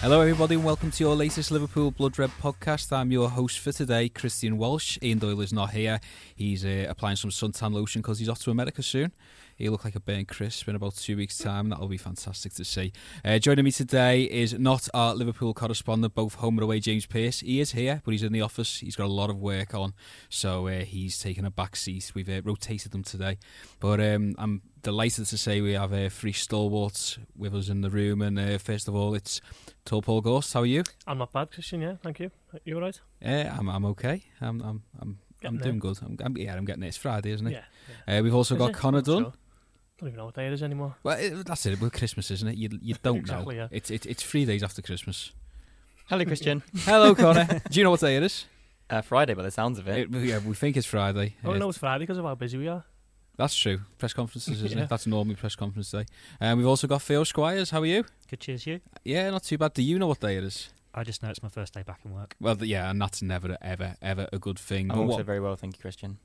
[0.00, 2.96] Hello, everybody, and welcome to your latest Liverpool Blood Red podcast.
[2.96, 4.96] I'm your host for today, Christian Walsh.
[5.02, 5.98] Ian Doyle is not here.
[6.36, 9.10] He's uh, applying some suntan lotion because he's off to America soon.
[9.56, 11.68] He'll look like a burnt crisp in about two weeks' time.
[11.68, 12.92] That'll be fantastic to see.
[13.24, 17.40] Uh, joining me today is not our Liverpool correspondent, both home and away, James Pearce.
[17.40, 18.78] He is here, but he's in the office.
[18.78, 19.94] He's got a lot of work on,
[20.28, 22.12] so uh, he's taken a back seat.
[22.14, 23.38] We've uh, rotated them today.
[23.80, 27.90] But um, I'm delighted to say we have uh, three stalwarts with us in the
[27.90, 28.22] room.
[28.22, 29.40] And uh, first of all, it's
[29.84, 30.52] Tall Paul Gorst.
[30.54, 30.82] How are you?
[31.06, 31.80] I'm not bad, Christian.
[31.80, 32.30] Yeah, thank you.
[32.64, 33.00] You all right?
[33.20, 33.68] Yeah, I'm.
[33.68, 34.22] I'm okay.
[34.40, 34.60] I'm.
[34.60, 34.82] I'm.
[35.00, 35.18] I'm.
[35.44, 35.92] I'm Getting doing there.
[35.92, 35.98] good.
[36.02, 36.36] I'm, I'm.
[36.36, 36.88] Yeah, I'm getting it.
[36.88, 37.52] It's Friday, isn't it?
[37.52, 37.62] Yeah.
[38.08, 38.18] yeah.
[38.18, 38.76] Uh, we've also Is got it?
[38.76, 39.22] Connor Not Dunn.
[39.22, 39.32] sure.
[39.98, 40.96] Don't even know what day it is anymore.
[41.02, 41.80] Well, it, that's it.
[41.80, 42.56] With Christmas, isn't it?
[42.56, 43.62] You you don't Exactly, know.
[43.62, 43.68] yeah.
[43.70, 45.32] It's it, it's three days after Christmas.
[46.08, 46.62] Hello, Christian.
[46.78, 47.46] Hello, Connor.
[47.70, 48.46] Do you know what day it is?
[48.90, 50.08] uh, Friday, by the sounds of it.
[50.14, 51.34] It- yeah, we think it's Friday.
[51.44, 52.84] Oh, Uh, no, it's Friday because of how busy we are.
[53.38, 53.80] That's true.
[53.98, 54.84] Press conferences, isn't Yeah.
[54.84, 54.90] it?
[54.90, 56.04] That's normally press conference day.
[56.40, 57.70] And we've also got Theo Squires.
[57.70, 58.04] How are you?
[58.28, 58.80] Good cheers, you.
[59.04, 59.72] Yeah, not too bad.
[59.74, 60.68] Do you know what day it is?
[60.92, 62.34] I just know it's my first day back in work.
[62.40, 64.90] Well, yeah, and that's never, ever, ever a good thing.
[64.90, 66.18] I'm But also what- very well, thank you, Christian.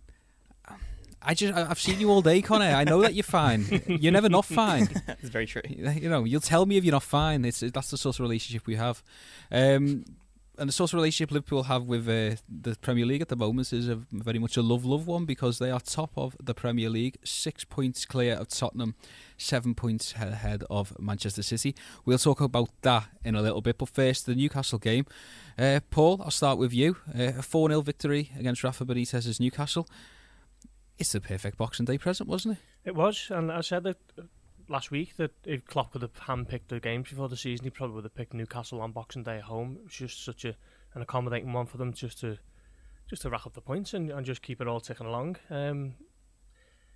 [1.25, 2.65] I just, I- I've seen you all day, Connor.
[2.65, 3.65] I know that you're fine.
[3.87, 4.89] You're never not fine.
[5.21, 5.61] It's very true.
[5.69, 7.45] you know, you'll tell me if you're not fine.
[7.45, 9.01] It's that's the sort of relationship we have,
[9.51, 10.03] um,
[10.57, 13.73] and the sort of relationship Liverpool have with uh, the Premier League at the moment
[13.73, 17.17] is a very much a love-love one because they are top of the Premier League,
[17.23, 18.95] six points clear of Tottenham,
[19.37, 21.75] seven points ahead of Manchester City.
[22.05, 25.05] We'll talk about that in a little bit, but first the Newcastle game.
[25.57, 26.97] Uh, Paul, I'll start with you.
[27.07, 29.87] Uh, a four 0 victory against Rafa Benitez's Newcastle.
[30.99, 32.89] It's the perfect Boxing Day present, wasn't it?
[32.89, 33.97] It was, and I said that
[34.67, 37.95] last week that if Klopp could have handpicked the games before the season, he probably
[37.95, 39.77] would have picked Newcastle on Boxing Day at home.
[39.79, 40.55] It was just such a
[40.95, 42.37] an accommodating one for them, just to
[43.09, 45.37] just to rack up the points and, and just keep it all ticking along.
[45.49, 45.95] Um,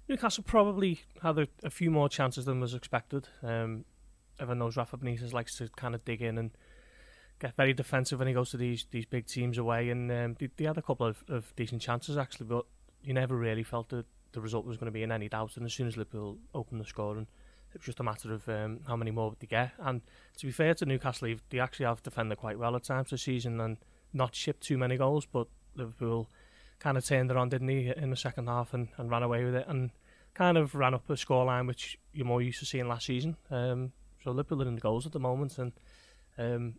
[0.07, 3.27] Newcastle probably had a, a few more chances than was expected.
[3.43, 3.85] Um,
[4.39, 6.51] everyone knows Rafa Benitez likes to kind of dig in and
[7.39, 10.49] get very defensive when he goes to these these big teams away, and um, they,
[10.57, 12.65] they had a couple of, of decent chances actually, but
[13.03, 15.57] you never really felt that the result was going to be in any doubt.
[15.57, 17.27] And as soon as Liverpool opened the scoring,
[17.77, 19.71] it was just a matter of um, how many more would they get.
[19.77, 20.01] And
[20.37, 23.61] to be fair to Newcastle, they've- actually have defended quite well at times this season
[23.61, 23.77] and
[24.13, 25.27] not shipped too many goals.
[25.27, 26.27] But Liverpool
[26.79, 29.43] kind of turned it on, didn't he, in the second half and, and ran away
[29.43, 29.91] with it and
[30.33, 33.37] kind of ran up a scoreline which you're more used to seeing last season.
[33.51, 33.91] Um,
[34.23, 35.71] so Liverpool are in the goals at the moment and
[36.37, 36.75] um,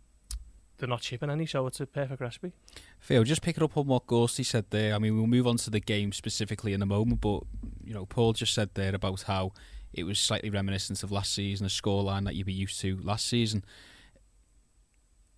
[0.77, 2.53] they're not shipping any, so it's a perfect recipe.
[2.99, 4.95] Phil, just picking up on what Gorsty said there.
[4.95, 7.43] I mean, we'll move on to the game specifically in a moment, but
[7.83, 9.51] you know, Paul just said there about how
[9.93, 13.27] it was slightly reminiscent of last season, a scoreline that you'd be used to last
[13.27, 13.63] season.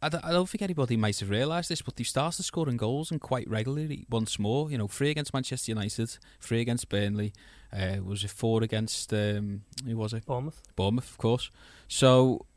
[0.04, 3.12] I don't, I don't think anybody might have realised this, but they've started scoring goals
[3.12, 4.72] and quite regularly once more.
[4.72, 7.34] You know, three against Manchester United, three against Burnley.
[7.72, 10.26] Uh, was it four against um, who was it?
[10.26, 10.62] Bournemouth.
[10.76, 11.52] Bournemouth, of course.
[11.88, 12.48] So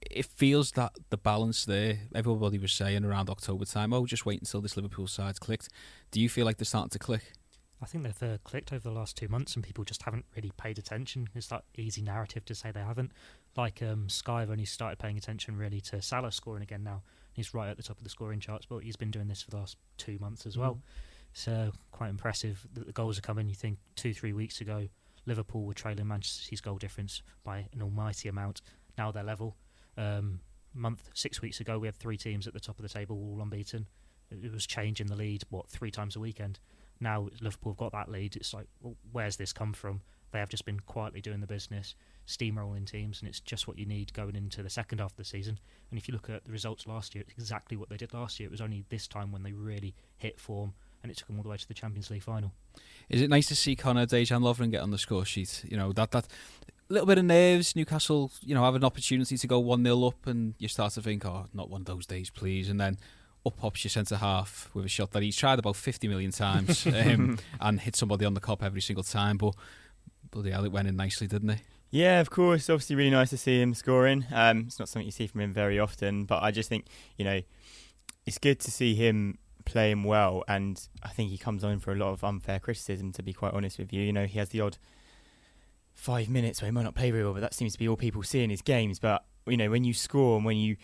[0.00, 4.40] it feels that the balance there, everybody was saying around October time, oh, just wait
[4.40, 5.68] until this Liverpool side's clicked.
[6.10, 7.32] Do you feel like they're starting to click?
[7.80, 10.52] I think they've uh, clicked over the last two months, and people just haven't really
[10.56, 11.28] paid attention.
[11.34, 13.12] It's that easy narrative to say they haven't.
[13.56, 17.02] Like um, Sky have only started paying attention really to Salah scoring again now.
[17.32, 19.50] He's right at the top of the scoring charts, but he's been doing this for
[19.50, 20.80] the last two months as well.
[21.32, 23.48] So quite impressive that the goals are coming.
[23.48, 24.88] You think two, three weeks ago,
[25.24, 28.60] Liverpool were trailing Manchester City's goal difference by an almighty amount.
[28.96, 29.56] Now they're level.
[29.96, 30.40] Um,
[30.74, 33.40] month six weeks ago, we had three teams at the top of the table, all
[33.40, 33.86] unbeaten.
[34.30, 36.58] It it was changing the lead what three times a weekend.
[37.00, 38.36] Now Liverpool have got that lead.
[38.36, 40.00] It's like, well, where's this come from?
[40.30, 41.94] They have just been quietly doing the business,
[42.26, 45.24] steamrolling teams, and it's just what you need going into the second half of the
[45.24, 45.58] season.
[45.90, 48.38] And if you look at the results last year, it's exactly what they did last
[48.38, 48.46] year.
[48.48, 51.42] It was only this time when they really hit form, and it took them all
[51.42, 52.52] the way to the Champions League final.
[53.08, 55.64] Is it nice to see Connor Dejan Lovren get on the score sheet?
[55.66, 56.28] You know, that that
[56.90, 60.26] little bit of nerves, Newcastle, you know, have an opportunity to go 1 0 up,
[60.26, 62.68] and you start to think, oh, not one of those days, please.
[62.68, 62.98] And then
[63.48, 66.86] up pops your centre half with a shot that he's tried about 50 million times
[66.94, 69.36] um, and hit somebody on the Kop every single time.
[69.36, 69.54] But
[70.30, 71.60] bloody hell, it went in nicely, didn't it?
[71.90, 72.68] Yeah, of course.
[72.68, 74.26] Obviously, really nice to see him scoring.
[74.32, 76.86] Um, it's not something you see from him very often, but I just think
[77.16, 77.40] you know
[78.26, 81.96] it's good to see him playing well, and I think he comes on for a
[81.96, 83.12] lot of unfair criticism.
[83.12, 84.76] To be quite honest with you, you know he has the odd
[85.94, 87.96] five minutes where he might not play very well, but that seems to be all
[87.96, 88.98] people see in his games.
[88.98, 90.76] But you know when you score and when you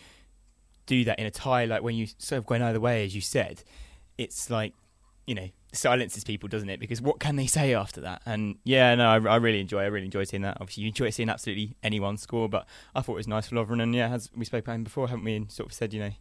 [0.86, 3.20] do that in a tie, like when you sort of going either way, as you
[3.20, 3.62] said,
[4.18, 4.74] it's like
[5.26, 6.80] you know silences people, doesn't it?
[6.80, 8.22] Because what can they say after that?
[8.26, 9.80] And yeah, no, I, I really enjoy.
[9.80, 10.58] I really enjoy seeing that.
[10.60, 13.82] Obviously, you enjoy seeing absolutely anyone score, but I thought it was nice for Lovren.
[13.82, 15.36] And yeah, as we spoke about him before, haven't we?
[15.36, 16.12] And sort of said, you know,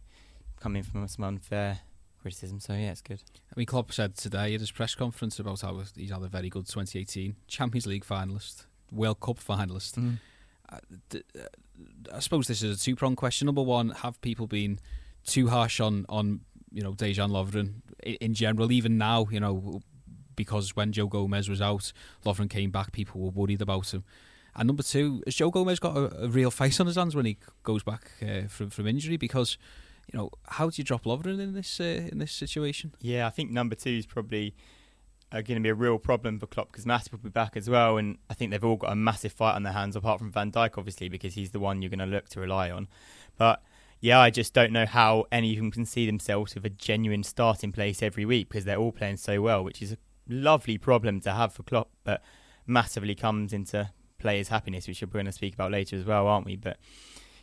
[0.60, 1.80] coming from some unfair
[2.20, 2.60] criticism.
[2.60, 3.22] So yeah, it's good.
[3.36, 6.48] I mean, Klopp said today at his press conference about how he's had a very
[6.48, 9.94] good 2018 Champions League finalist, World Cup finalist.
[9.98, 10.18] Mm.
[10.70, 10.78] Uh,
[11.10, 11.44] d- uh,
[12.12, 13.46] I suppose this is a two pronged question.
[13.46, 14.78] Number one, have people been
[15.26, 16.40] too harsh on on
[16.70, 18.72] you know Dejan Lovren in, in general?
[18.72, 19.80] Even now, you know,
[20.36, 21.92] because when Joe Gomez was out,
[22.24, 24.04] Lovren came back, people were worried about him.
[24.56, 27.26] And number two, has Joe Gomez got a, a real face on his hands when
[27.26, 29.16] he goes back uh, from from injury?
[29.16, 29.58] Because
[30.12, 32.94] you know, how do you drop Lovren in this uh, in this situation?
[33.00, 34.54] Yeah, I think number two is probably
[35.34, 37.68] uh, going to be a real problem for Klopp because Matip will be back as
[37.68, 40.30] well, and I think they've all got a massive fight on their hands, apart from
[40.30, 42.86] Van Dijk, obviously, because he's the one you're going to look to rely on.
[43.36, 43.60] But
[44.00, 47.24] yeah, I just don't know how any of them can see themselves with a genuine
[47.24, 49.98] starting place every week because they're all playing so well, which is a
[50.28, 52.22] lovely problem to have for Klopp, but
[52.66, 56.46] massively comes into players' happiness, which we're going to speak about later as well, aren't
[56.46, 56.56] we?
[56.56, 56.78] But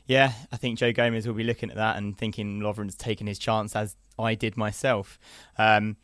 [0.05, 3.37] yeah, I think Joe Gomez will be looking at that and thinking Lovren's taken his
[3.37, 5.19] chance as I did myself.
[5.57, 5.97] Um,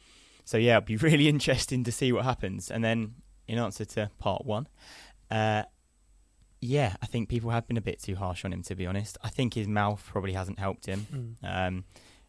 [0.47, 2.71] so yeah, it'll be really interesting to see what happens.
[2.71, 3.15] And then,
[3.47, 4.67] in answer to part one,
[5.29, 5.63] uh,
[6.61, 8.63] yeah, I think people have been a bit too harsh on him.
[8.63, 11.05] To be honest, I think his mouth probably hasn't helped him,
[11.43, 11.67] Mm.
[11.67, 11.83] um,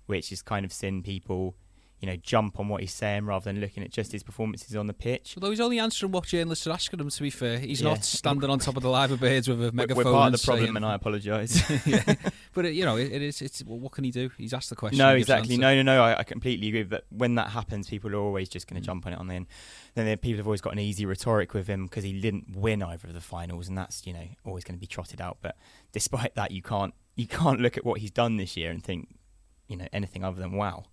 [0.06, 1.54] which is kind of seen people,
[2.00, 4.86] you know, jump on what he's saying rather than looking at just his performances on
[4.86, 5.34] the pitch.
[5.36, 7.10] Although he's only answering what journalists are asking him.
[7.10, 7.88] To be fair, he's Yeah.
[7.90, 10.04] not standing on top of the Liver Birds with a megaphone.
[10.04, 11.86] We're part of the problem, saying- and I apologise.
[11.86, 12.14] yeah.
[12.54, 13.40] But it, you know, it, it is.
[13.42, 14.30] It's well, what can he do?
[14.36, 14.98] He's asked the question.
[14.98, 15.56] No, he gives an exactly.
[15.58, 16.02] No, no, no.
[16.02, 16.82] I, I completely agree.
[16.82, 18.86] But when that happens, people are always just going to Mm.
[18.90, 19.46] jump on it on the end.
[19.94, 22.82] Then there- people have always got an easy rhetoric with him because he didn't win
[22.82, 25.38] either of the finals, and that's you know always going to be trotted out.
[25.40, 25.56] But
[25.92, 29.08] despite that, you can't you can't look at what he's done this year and think
[29.68, 30.84] you know anything other than wow.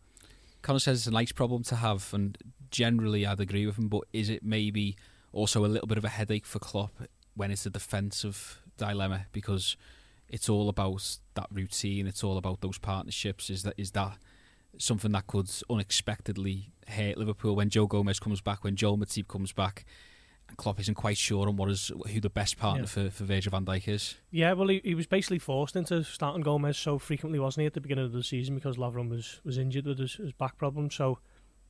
[0.65, 2.35] Connor says it's a nice problem to have, and
[2.71, 3.87] generally I'd agree with him.
[3.87, 4.95] But is it maybe
[5.31, 7.03] also a little bit of a headache for Klopp
[7.35, 9.77] when it's a defensive dilemma because
[10.27, 13.51] it's all about that routine, it's all about those partnerships.
[13.51, 14.17] Is that is that
[14.79, 19.53] something that could unexpectedly hurt Liverpool when Joe Gomez comes back, when Joel Matip comes
[19.53, 19.85] back,
[20.55, 22.87] Klopp isn't quite sure on what is who the best partner Yeah.
[22.87, 24.15] for, for Virgil van Dijk is.
[24.31, 27.73] Yeah, well, he, he was basically forced into starting Gomez so frequently, wasn't he, at
[27.73, 30.89] the beginning of the season because Lovren was, was injured with his, his back problem.
[30.91, 31.19] So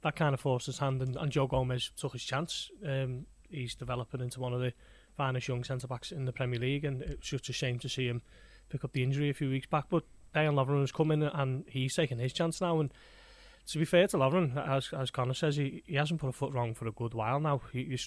[0.01, 2.69] that kind of forced his hand, and, and Joe Gomez took his chance.
[2.85, 4.73] Um, he's developing into one of the
[5.17, 8.07] finest young centre backs in the Premier League, and it's just a shame to see
[8.07, 8.21] him
[8.69, 9.85] pick up the injury a few weeks back.
[9.89, 10.03] But
[10.35, 12.79] Dejan Lovren has come in, and he's taking his chance now.
[12.79, 12.93] And
[13.67, 16.53] to be fair to Lovren, as as Connor says, he, he hasn't put a foot
[16.53, 17.61] wrong for a good while now.
[17.71, 17.97] He,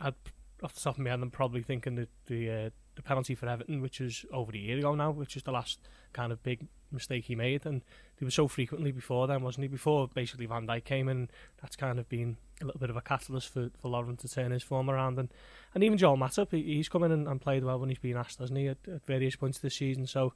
[0.00, 0.14] I'd,
[0.62, 3.48] off the top of my head, I'm probably thinking that the uh, the penalty for
[3.48, 5.80] Everton, which was over a year ago now, which is the last
[6.12, 7.82] kind of big mistake he made, and
[8.16, 9.68] he was so frequently before then, wasn't he?
[9.68, 11.28] Before basically Van Dijk came in,
[11.60, 14.52] that's kind of been a little bit of a catalyst for for Lovren to turn
[14.52, 15.28] his form around, and
[15.74, 18.16] and even Joel Matip, he, he's come in and, and played well when he's been
[18.16, 20.06] asked, hasn't he, at, at various points this season.
[20.06, 20.32] So,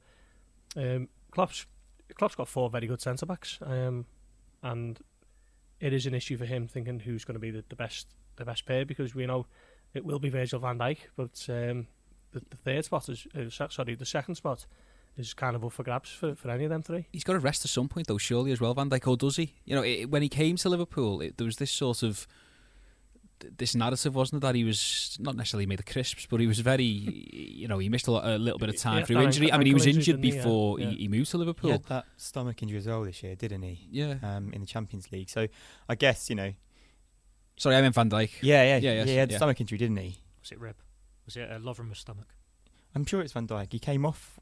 [0.77, 1.67] um, Klopp's
[2.15, 4.07] Klopp's got four very good centre backs, um,
[4.63, 4.99] and
[5.81, 8.45] it is an issue for him thinking who's going to be the, the best the
[8.45, 9.47] best pair because we know
[9.95, 11.87] it will be Virgil van Dijk, but um,
[12.33, 14.67] the, the third spot is uh, sorry the second spot
[15.17, 17.07] is kind of up for grabs for, for any of them three.
[17.13, 19.37] He's got to rest at some point, though, surely as well, Van Dijk, or does
[19.37, 19.55] he?
[19.65, 22.27] You know, it, when he came to Liverpool, it, there was this sort of
[23.57, 26.61] this narrative, wasn't it, that he was not necessarily made of crisps, but he was
[26.61, 29.53] very, you know, he missed a, lot, a little bit of time Yeah, through injury.
[29.53, 30.31] I mean, he was injured didn't he?
[30.31, 30.79] Yeah, before.
[30.79, 31.71] He, he moved to He Liverpool.
[31.73, 33.87] had that stomach injury as well this year, didn't he?
[33.91, 34.15] Yeah.
[34.23, 35.29] Um, in the Champions League.
[35.31, 35.47] So
[35.89, 36.53] I guess you know.
[37.57, 38.31] Sorry, I meant Van Dijk.
[38.41, 38.93] Yeah, yeah, Yeah, yeah.
[39.01, 39.37] yes, he had yeah.
[39.37, 40.19] stomach injury, didn't he?
[40.41, 40.77] Was it rib?
[41.25, 42.29] Was it a Lovren with stomach?
[42.95, 43.73] I'm sure it's Van Dijk.
[43.73, 44.39] He came off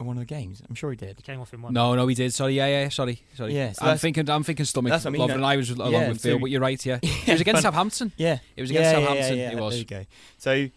[0.00, 0.62] in one of the games.
[0.68, 1.16] I'm sure he did.
[1.18, 1.72] He came off in one.
[1.72, 2.32] No, no, he did.
[2.34, 2.88] Sorry, yeah, yeah.
[2.88, 3.54] Sorry, sorry.
[3.54, 4.90] Yeah, so I'm that's- thinking, I'm thinking stomach.
[4.90, 6.60] that's what I mean, Lovren and I was along Yeah, with Phil, so- but you're
[6.60, 6.84] right.
[6.84, 8.12] Yeah, it was against Van- Southampton.
[8.16, 9.36] Yeah, It was against yeah, yeah, Southampton.
[9.38, 9.70] Yeah, yeah, It was.
[9.74, 10.04] There you go.
[10.38, 10.68] So,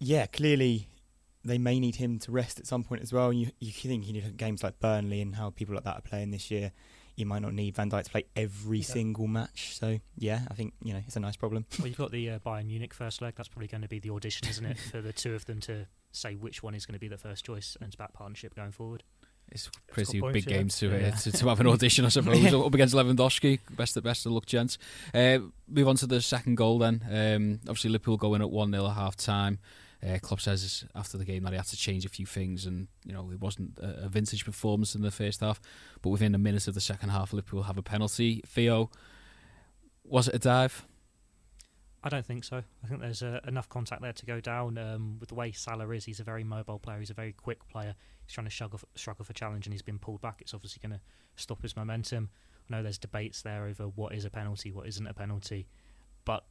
[0.00, 0.88] yeah, clearly
[1.44, 3.30] they may need him to rest at some point as well.
[3.30, 6.02] And you you think you know games like Burnley and how people like that are
[6.02, 6.72] playing this year.
[7.16, 8.84] You might not need Van Dijk to play every Yeah.
[8.84, 9.76] single match.
[9.78, 11.66] So yeah, I think you know it's a nice problem.
[11.78, 13.34] Well, you've got the uh, Bayern Munich first leg.
[13.36, 15.86] That's probably going to be the audition, isn't it, for the two of them to
[16.12, 18.72] say which one is going to be the first choice and to back partnership going
[18.72, 19.02] forward.
[19.52, 21.10] It's pretty good point, big games to, uh, Yeah.
[21.16, 23.60] to to have an audition, I suppose, up against Lewandowski.
[23.76, 24.78] Best of best of luck, gents.
[25.12, 27.02] Uh, move on to the second goal then.
[27.10, 29.58] Um, obviously, Liverpool going at one 0 at half time.
[30.04, 32.88] Uh, Klopp says after the game that he had to change a few things, and
[33.04, 35.60] you know it wasn't a, vintage performance in the first half.
[36.02, 38.42] But within a minute of the second half, Liverpool have a penalty.
[38.46, 38.90] Theo,
[40.04, 40.84] was it a dive?
[42.02, 42.62] I don't think so.
[42.82, 44.76] I think there's uh, enough contact there to go down.
[44.76, 46.98] Um, with the way Salah is, he's a very mobile player.
[46.98, 47.94] He's a very quick player.
[48.26, 50.42] He's trying to struggle for challenge, and he's been pulled back.
[50.42, 51.04] It's obviously going to
[51.36, 52.28] stop his momentum.
[52.68, 55.66] I know there's debates there over what is a penalty, what isn't a penalty,
[56.26, 56.44] but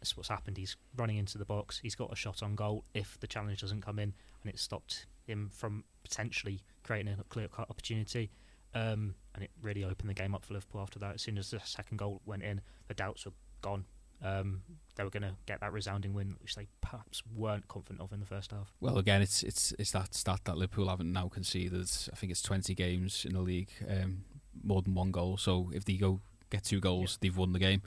[0.00, 0.56] that's what's happened.
[0.56, 1.78] He's running into the box.
[1.78, 5.06] He's got a shot on goal if the challenge doesn't come in, and it stopped
[5.26, 8.30] him from potentially creating a clear cut opportunity.
[8.74, 11.16] Um, and it really opened the game up for Liverpool after that.
[11.16, 13.84] As soon as the second goal went in, the doubts were gone.
[14.22, 14.62] Um,
[14.96, 18.20] they were going to get that resounding win, which they perhaps weren't confident of in
[18.20, 18.72] the first half.
[18.80, 21.90] Well, again, it's it's it's that stat that Liverpool haven't now conceded.
[22.12, 24.24] I think it's twenty games in the league, um,
[24.62, 25.36] more than one goal.
[25.36, 27.82] So if they go get two goals, they've won the game.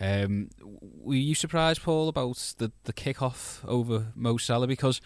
[0.00, 4.66] Um, were you surprised, Paul, about the the kick off over Mo Salah?
[4.66, 5.00] Because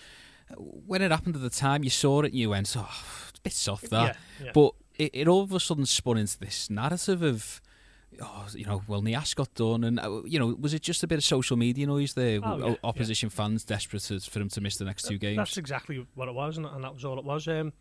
[0.57, 2.89] when it happened at the time, you saw it and you went, "Oh,
[3.31, 4.51] it's a bit soft that," Yeah, yeah.
[4.55, 7.61] but it, it all of a sudden spun into this narrative of.
[8.21, 11.07] Oh, you know, well, Niasse got done, and uh, you know, was it just a
[11.07, 12.41] bit of social media noise there?
[12.43, 15.37] Oh, yeah, O- opposition fans desperate for him to miss the next two games.
[15.37, 17.47] That's exactly what it was, and, and that was all it was.
[17.47, 17.73] Um,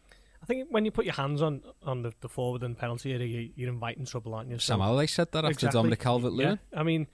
[0.41, 3.27] I think when you put your hands on on the, the forward and penalty area,
[3.27, 4.57] you, you're inviting trouble, aren't you?
[4.59, 5.77] So- Sam Allardyce said that after Exactly.
[5.77, 6.59] Dominic Calvert-Lewin.
[6.71, 7.07] Yeah, I mean,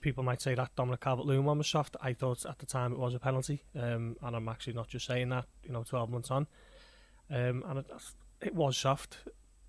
[0.00, 1.96] people might say that Dominic Calvert-Lewin one was soft.
[2.00, 5.06] I thought at the time it was a penalty, um, and I'm actually not just
[5.06, 5.46] saying that.
[5.64, 6.46] You know, 12 months on,
[7.30, 7.86] um, and it,
[8.40, 9.18] it was soft,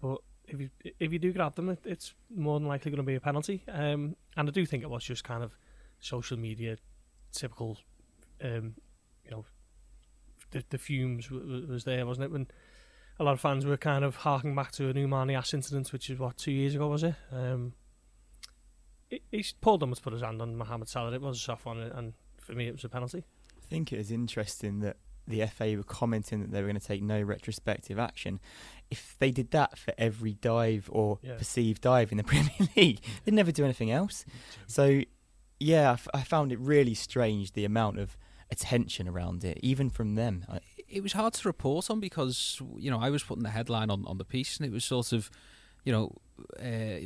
[0.01, 3.03] but if you if you do grab them, it, it's more than likely going to
[3.03, 3.63] be a penalty.
[3.67, 5.55] Um, and I do think it was just kind of
[5.99, 6.77] social media,
[7.31, 7.77] typical,
[8.43, 8.75] um,
[9.25, 9.45] you know,
[10.51, 12.31] the, the fumes was there, wasn't it?
[12.31, 12.47] When
[13.19, 16.09] a lot of fans were kind of harking back to a new Ash incident, which
[16.09, 17.15] is what two years ago was it?
[17.31, 17.73] Um,
[19.09, 21.13] he, he Paul Dummett put his hand on Mohamed Salah.
[21.13, 23.23] It was a soft one, and for me, it was a penalty.
[23.57, 24.97] I think it is interesting that
[25.27, 28.39] the FA were commenting that they were going to take no retrospective action.
[28.89, 31.35] If they did that for every dive or Yeah.
[31.35, 34.25] perceived dive in the Premier League, they'd never do anything else.
[34.65, 35.01] So,
[35.59, 38.17] yeah, I, f- I found it really strange the amount of
[38.49, 40.45] attention around it, even from them.
[40.91, 43.89] I, It was hard to report on because you know I was putting the headline
[43.89, 45.29] on, on the piece and it was sort of,
[45.85, 46.13] you know,
[46.59, 47.05] uh,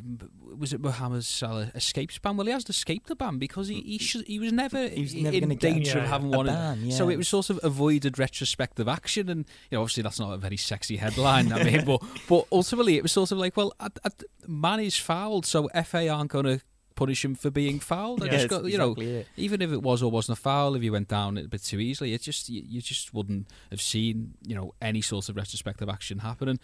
[0.58, 2.38] was it Mohamed Salah escapes ban?
[2.38, 5.16] Well, he hasn't escaped the ban because he he, should, he was never, He was
[5.16, 6.46] never in danger a- of having one.
[6.46, 10.34] ban, So it was sort of avoided retrospective action, and you know, obviously that's not
[10.34, 11.52] a very sexy headline.
[11.52, 14.98] I mean, but but ultimately it was sort of like, well, at, at, man is
[14.98, 16.62] fouled, so FA aren't going to
[16.96, 18.24] punish him for being fouled.
[18.24, 19.28] Yeah, just got, you know, it.
[19.38, 21.80] even if it was or wasn't a foul, if you went down a bit too
[21.80, 25.90] easily, it just you, you just wouldn't have seen you know any sort of retrospective
[25.90, 26.48] action happen.
[26.48, 26.60] happening.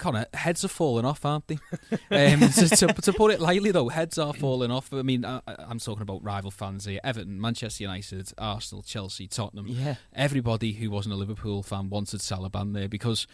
[0.00, 1.58] Connor, heads are falling off, aren't they?
[2.10, 4.92] um, to, to, to put it lightly, though, heads are falling off.
[4.94, 9.66] I mean, I, I'm talking about rival fans here: Everton, Manchester United, Arsenal, Chelsea, Tottenham.
[9.68, 9.96] Yeah.
[10.14, 13.26] Everybody who wasn't a Liverpool fan wanted Salah banned there because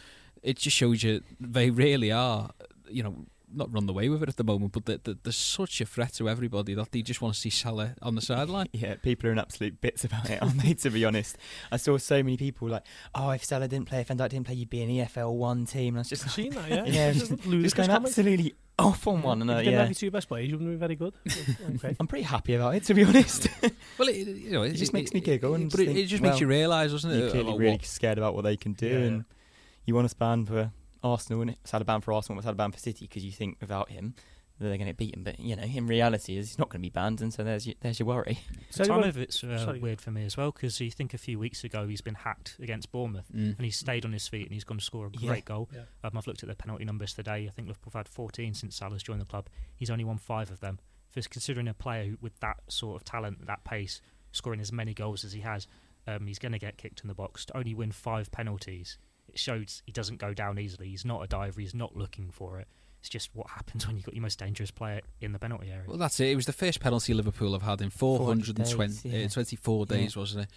[0.43, 2.51] it just shows you they really are,
[2.91, 5.81] you know, not run away with it at the moment, but that that there's such
[5.81, 8.67] a threat to everybody that they just want to see Salah on the sideline.
[8.73, 10.75] Yeah, people are in absolute bits about it, aren't they?
[10.75, 11.39] To be honest,
[11.73, 12.83] I saw so many people like,
[13.15, 15.65] "Oh, if Salah didn't play, if Van Dijk didn't play, you'd be an EFL one
[15.67, 16.85] team." And I was just I've like, seen that, yeah.
[16.87, 19.41] yeah, It's just, a just going absolutely off on one.
[19.41, 21.15] And If uh, you yeah, have your two best players, you wouldn't be very good.
[21.77, 21.97] okay.
[21.99, 23.49] I'm pretty happy about it, to be honest.
[23.99, 26.07] Well, it, you know, It just makes me giggle and but just it, think, it
[26.07, 27.19] just well, makes you realise, doesn't it?
[27.19, 29.25] You're clearly really what- scared about what they can do, Yeah, and
[29.87, 30.71] you want to span for
[31.03, 33.91] Arsenal and Salah ban for Arsenal, but Salah ban for City because you think without
[33.91, 34.15] him
[34.59, 35.23] that they're going to beat him.
[35.23, 37.67] But you know, in reality, is he's not going to be banned, and so there's
[37.67, 38.39] your, there's your worry.
[38.71, 39.79] So Some anyone- of it's uh, Sorry.
[39.79, 42.57] weird for me as well because you think a few weeks ago he's been hacked
[42.61, 43.57] against Bournemouth Mm.
[43.57, 45.29] and he's stayed on his feet and he's gone to score a Yeah.
[45.29, 45.69] great goal.
[45.75, 45.83] Yeah.
[46.05, 47.47] Um, I've looked at the penalty numbers today.
[47.47, 49.49] I think Liverpool have had 14 since Salah's joined the club.
[49.75, 50.79] He's only won five of them.
[51.13, 54.01] For considering a player who- with that sort of talent, that pace,
[54.33, 55.67] scoring as many goals as he has,
[56.07, 57.45] um, he's going to get kicked in the box.
[57.47, 58.97] To only win five penalties,
[59.29, 60.89] it shows he doesn't go down easily.
[60.89, 61.61] He's not a diver.
[61.61, 62.69] He's not looking for it.
[63.01, 65.85] It's just what happens when you've got your most dangerous player in the penalty area.
[65.87, 66.29] Well, that's it.
[66.29, 69.27] It was the first penalty Liverpool have had in 424 days, yeah.
[69.27, 70.09] uh, 24 Yeah.
[70.17, 70.51] wasn't it?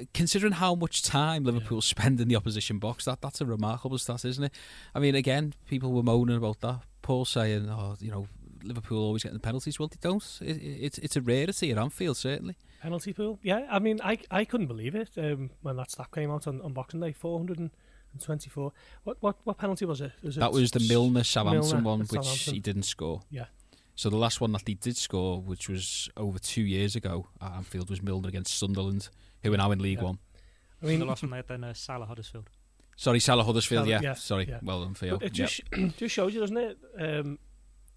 [0.00, 3.98] Uh, Considering how much time Liverpool spend in the opposition box, that that's a remarkable
[3.98, 4.52] stat, isn't it?
[4.94, 6.80] I mean, again, people were moaning about that.
[7.02, 8.28] Paul saying, "Oh, you know,
[8.62, 10.24] Liverpool always getting the penalties." Well, they don't.
[10.40, 12.56] It, it, it's it's a rarity at Anfield, certainly.
[12.80, 13.38] Penalty pool.
[13.42, 16.60] Yeah, I mean, I I couldn't believe it um, when that stat came out on,
[16.62, 17.12] on Boxing Day.
[18.20, 18.72] 24.
[19.04, 20.12] What what what penalty was it?
[20.22, 22.54] Was it that was the Milner Southampton Milner one, which Southampton.
[22.54, 23.22] he didn't score.
[23.30, 23.46] Yeah.
[23.94, 27.52] So the last one that he did score, which was over two years ago at
[27.52, 29.08] Anfield, was Milner against Sunderland,
[29.42, 30.04] who are now in League yeah.
[30.04, 30.18] One.
[30.82, 32.48] I mean, the last one they had then uh, Salah Huddersfield.
[32.96, 33.84] Sorry, Salah Huddersfield.
[33.84, 34.00] Salah, yeah.
[34.02, 34.46] yeah, sorry.
[34.48, 34.58] Yeah.
[34.62, 35.18] Well done, Theo.
[35.18, 35.88] But it just, yeah.
[35.96, 36.78] just shows you, doesn't it?
[36.98, 37.38] Um,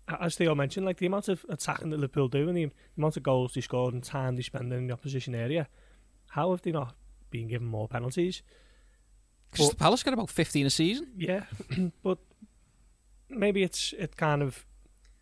[0.08, 3.24] as Theo mentioned, like the amount of attacking that Liverpool do and the amount of
[3.24, 5.68] goals they scored and time they spend in the opposition area,
[6.30, 6.96] how have they not
[7.32, 8.44] been given more penalties?
[9.56, 11.08] Crystal Palace got about 15 a season.
[11.18, 11.44] Yeah,
[12.04, 12.20] but
[13.30, 14.66] maybe it's it kind of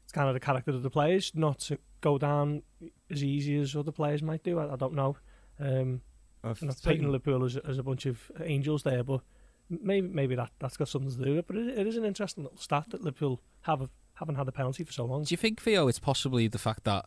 [0.04, 2.64] it's kind of the character of the players not to go down
[3.10, 4.60] as easy as other players might do.
[4.60, 5.18] I, I don't know.
[5.60, 6.02] Um,
[6.44, 9.22] I've I'm not spoken- Liverpool as, as a bunch of angels there, but
[9.70, 11.48] maybe maybe that that's got something to do with it.
[11.48, 14.84] But it, it is an interesting little stat that Liverpool have haven't had a penalty
[14.84, 15.24] for so long.
[15.24, 17.06] Do you think, Theo, it's possibly the fact that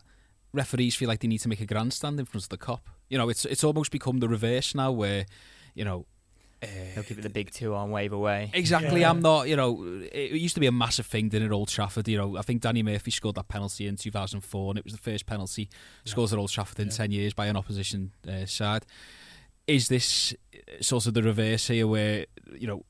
[0.53, 2.81] referees feel like they need to make a grandstand in front of the Kop?
[3.09, 5.25] You know, it's it's almost become the reverse now, where
[5.75, 6.05] you know
[6.61, 8.49] They'll give it the big two on wave away.
[8.53, 9.01] Exactly.
[9.01, 9.11] Yeah.
[9.11, 9.47] I'm not.
[9.47, 12.07] You know, it used to be a massive thing, didn't it, at Old Trafford?
[12.07, 14.99] You know, I think Danny Murphy scored that penalty in 2004, and it was the
[14.99, 15.69] first penalty
[16.05, 16.93] scores at Old Trafford in Yeah.
[16.93, 18.85] 10 years by an opposition uh, side.
[19.67, 20.33] Is this
[20.81, 22.83] sort of the reverse here, where you know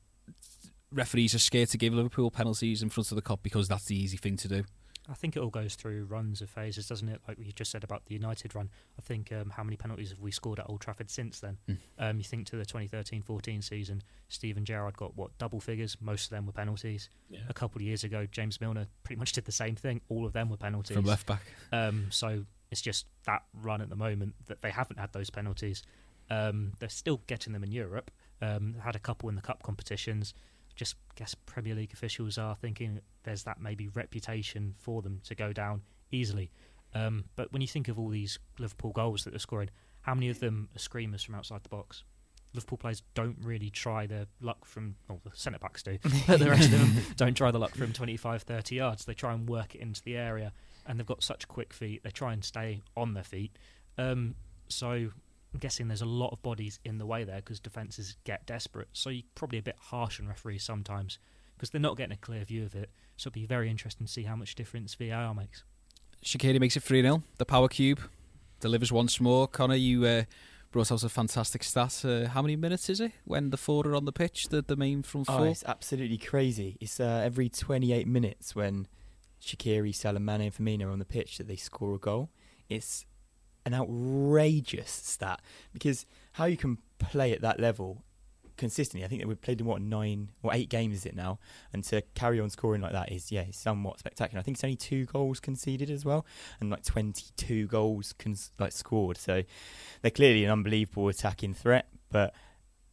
[0.92, 3.96] referees are scared to give Liverpool penalties in front of the Kop because that's the
[3.96, 4.64] easy thing to do?
[5.10, 7.20] I think it all goes through runs of phases, doesn't it?
[7.26, 8.68] Like we just said about the United run.
[8.98, 11.56] I think um, how many penalties have we scored at Old Trafford since then?
[11.68, 11.76] Mm.
[11.98, 15.96] Um, you think to the 2013-14 season, Steven Gerrard got what double figures.
[16.00, 17.08] Most of them were penalties.
[17.30, 17.40] Yeah.
[17.48, 20.02] A couple of years ago, James Milner pretty much did the same thing.
[20.08, 20.96] All of them were penalties.
[20.96, 24.98] From left back, Um, so it's just that run at the moment that they haven't
[24.98, 25.82] had those penalties.
[26.30, 28.10] Um, they're still getting them in Europe.
[28.42, 30.34] Um, had a couple in the cup competitions.
[30.78, 35.52] Just guess Premier League officials are thinking there's that maybe reputation for them to go
[35.52, 35.82] down
[36.12, 36.50] easily.
[36.94, 39.70] Um, but when you think of all these Liverpool goals that they're scoring,
[40.02, 42.04] how many of them are screamers from outside the box?
[42.54, 46.48] Liverpool players don't really try their luck from, well, the centre backs do, but the
[46.48, 49.04] rest of them don't try the luck from 25, 30 yards.
[49.04, 50.52] They try and work it into the area,
[50.86, 52.04] and they've got such quick feet.
[52.04, 53.58] They try and stay on their feet.
[53.98, 54.34] Um,
[54.68, 55.10] so
[55.52, 58.88] I'm guessing there's a lot of bodies in the way there because defences get desperate.
[58.92, 61.18] So you're probably a bit harsh on referees sometimes
[61.56, 62.90] because they're not getting a clear view of it.
[63.16, 65.64] So it'll be very interesting to see how much difference VAR makes.
[66.24, 67.22] Shaqiri makes it 3 0.
[67.38, 68.00] The power cube
[68.60, 69.48] delivers once more.
[69.48, 70.24] Connor, you uh,
[70.70, 72.04] brought out a fantastic stat.
[72.04, 74.76] Uh, how many minutes is it when the four are on the pitch, the, the
[74.76, 75.46] main front Oh, four?
[75.48, 76.76] it's absolutely crazy.
[76.80, 78.86] It's uh, every 28 minutes when
[79.42, 82.30] Shaqiri, Salah, Mane, and Firmino are on the pitch that they score a goal.
[82.68, 83.06] It's
[83.72, 85.40] an outrageous stat
[85.72, 88.02] because how you can play at that level
[88.56, 89.04] consistently.
[89.04, 91.38] I think that we've played in what nine or eight games is it now,
[91.72, 94.40] and to carry on scoring like that is yeah, somewhat spectacular.
[94.40, 96.26] I think it's only two goals conceded as well,
[96.60, 99.16] and like 22 goals cons- like scored.
[99.16, 99.42] So
[100.02, 102.34] they're clearly an unbelievable attacking threat, but.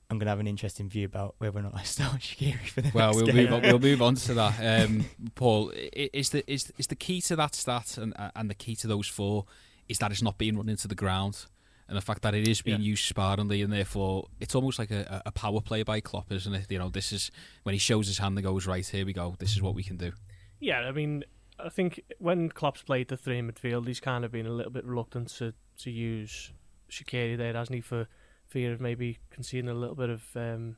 [0.07, 2.81] I'm going to have an interesting view about whether or not I start Shaqiri for
[2.81, 3.35] the Well, next we'll game.
[3.37, 4.85] move on, we'll move on to that.
[4.85, 8.75] Um, Paul, is the is is the key to that stat and and the key
[8.75, 9.45] to those four
[9.89, 11.45] is that it's not being run into the ground,
[11.87, 12.87] and the fact that it is being Yeah.
[12.91, 16.71] used sparingly, and therefore it's almost like a, a power play by Klopp, isn't it?
[16.71, 17.31] You know, this is
[17.63, 19.35] when he shows his hand and goes right here we go.
[19.37, 20.11] This is what we can do.
[20.59, 21.23] Yeah, I mean,
[21.59, 24.71] I think when Klopp's played the three in midfield, he's kind of been a little
[24.71, 26.51] bit reluctant to, to use
[26.89, 28.07] Shaqiri there, hasn't he, for
[28.47, 30.77] fear of maybe conceding a little bit of um,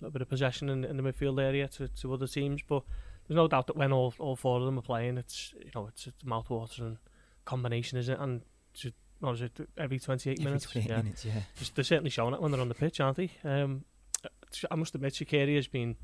[0.00, 2.62] a little bit of possession in, in the midfield area to, to other teams.
[2.66, 2.84] But
[3.26, 5.88] there's no doubt that when all, all four of them are playing, it's you know
[5.88, 6.96] it's a mouthwatering
[7.48, 8.20] combination, isn't it?
[8.20, 8.42] And
[8.80, 10.64] to, what is it every 28 Every minutes?
[10.66, 10.96] 28 yeah.
[11.02, 11.40] minutes, yeah.
[11.56, 13.30] Just- They're certainly showing it when they're on the pitch, aren't they?
[13.44, 13.84] Um,
[14.70, 15.96] I must admit, Shaqiri has been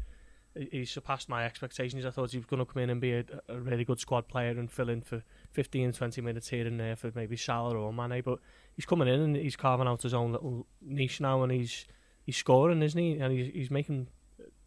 [0.57, 2.05] he- he's surpassed my expectations.
[2.07, 4.29] I thought he was going to come in and be a, a really good squad
[4.29, 7.93] player and fill in for 15, 20 minutes here and there for maybe Salah or
[7.93, 8.39] Mane, but
[8.77, 11.87] he's coming in and he's carving out his own little niche now, and he's
[12.25, 13.19] he's scoring, isn't he?
[13.19, 14.09] And he's he's making,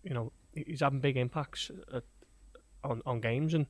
[0.04, 2.04] you know, he's having big impacts at,
[2.84, 3.66] on on games, and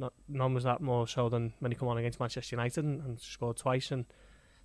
[0.00, 3.00] not none was that more so than when he come on against Manchester United and,
[3.02, 4.06] and scored twice and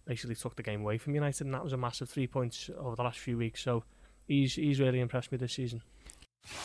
[0.06, 2.96] basically took the game away from United, and that was a massive three points over
[2.96, 3.62] the last few weeks.
[3.62, 3.84] So
[4.28, 5.84] he's he's really impressed me this season.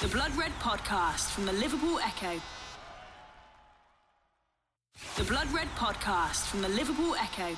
[0.00, 2.40] The Blood Red Podcast from the Liverpool Echo.
[5.16, 7.56] The Blood Red Podcast from the Liverpool Echo.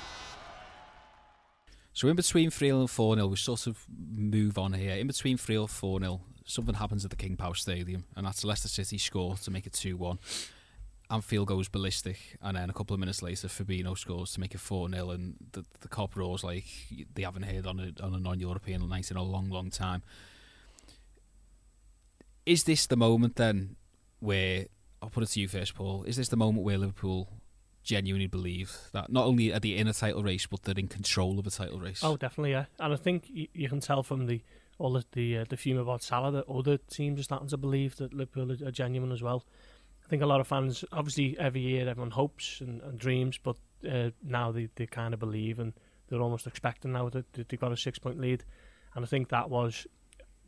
[1.93, 4.95] So in between 3 0 and 4 0, we sort of move on here.
[4.95, 8.43] In between 3 0 4 0, something happens at the King Power Stadium, and that's
[8.43, 10.17] Leicester City score to make it 2 1.
[11.09, 14.59] Anfield goes ballistic, and then a couple of minutes later, Fabinho scores to make it
[14.59, 16.65] 4 0, and the, the Kop roars like
[17.13, 20.01] they haven't heard on a, on a non European night in a long, long time.
[22.45, 23.75] Is this the moment then
[24.19, 24.65] where,
[25.01, 27.29] I'll put it to you first, Paul, is this the moment where Liverpool
[27.83, 31.39] genuinely believe that not only are they in a title race, but they're in control
[31.39, 32.03] of a title race?
[32.03, 32.65] Oh, definitely, yeah.
[32.79, 34.41] And I think you, you can tell from the
[34.79, 37.97] all the the, uh, the fume about Salah that other teams are starting to believe
[37.97, 39.45] that Liverpool are, are genuine as well.
[40.05, 43.55] I think a lot of fans, obviously, every year everyone hopes and, and dreams, but
[43.89, 45.73] uh, now they, they kind of believe and
[46.07, 48.43] they're almost expecting now that, that they've got a six point lead.
[48.95, 49.87] And I think that was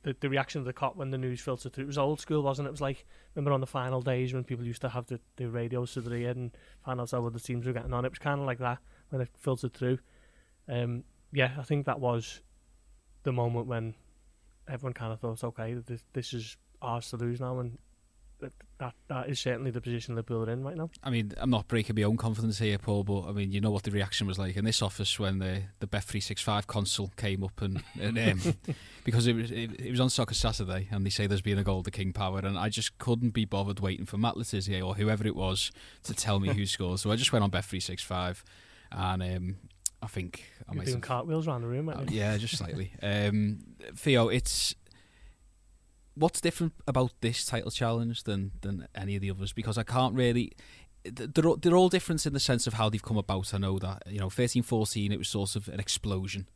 [0.04, 1.86] the, the reaction of the Kop when the news filtered through.
[1.86, 2.70] It was old school, wasn't it?
[2.70, 5.50] It was like, remember on the final days when people used to have the, the
[5.50, 6.52] radios to their ear and
[6.84, 8.06] find out how other teams were getting on.
[8.06, 8.78] It was kind of like that
[9.10, 9.98] when it filtered through.
[10.70, 12.42] Um, yeah, I think that was
[13.24, 13.96] the moment when
[14.70, 17.78] everyone kind of thought, okay, this, this is ours to lose now, and
[18.80, 20.90] that, that is certainly the position Liverpool are in right now.
[21.04, 23.72] I mean, I'm not breaking my own confidence here, Paul, but I mean, you know
[23.72, 26.68] what the reaction was like in this office when the the Bet three six five
[26.68, 28.56] console came up and, and um,
[29.04, 31.64] because it was it, it was on Soccer Saturday and they say there's been a
[31.64, 34.86] goal to King Power and I just couldn't be bothered waiting for Matt Le Tissier
[34.86, 35.72] or whoever it was
[36.04, 37.00] to tell me who scored.
[37.00, 38.44] So I just went on Bet three six five,
[38.92, 39.56] and um,
[40.02, 42.92] I think I You're might doing have cartwheels around the room, Uh, yeah, just slightly.
[43.02, 43.60] Um,
[43.96, 44.76] Theo, it's
[46.16, 49.54] what's different about this title challenge than than any of the others?
[49.54, 50.54] Because I can't really.
[51.04, 53.54] They're all, they're all different in the sense of how they've come about.
[53.54, 56.48] I know that you know, thirteen fourteen, it was sort of an explosion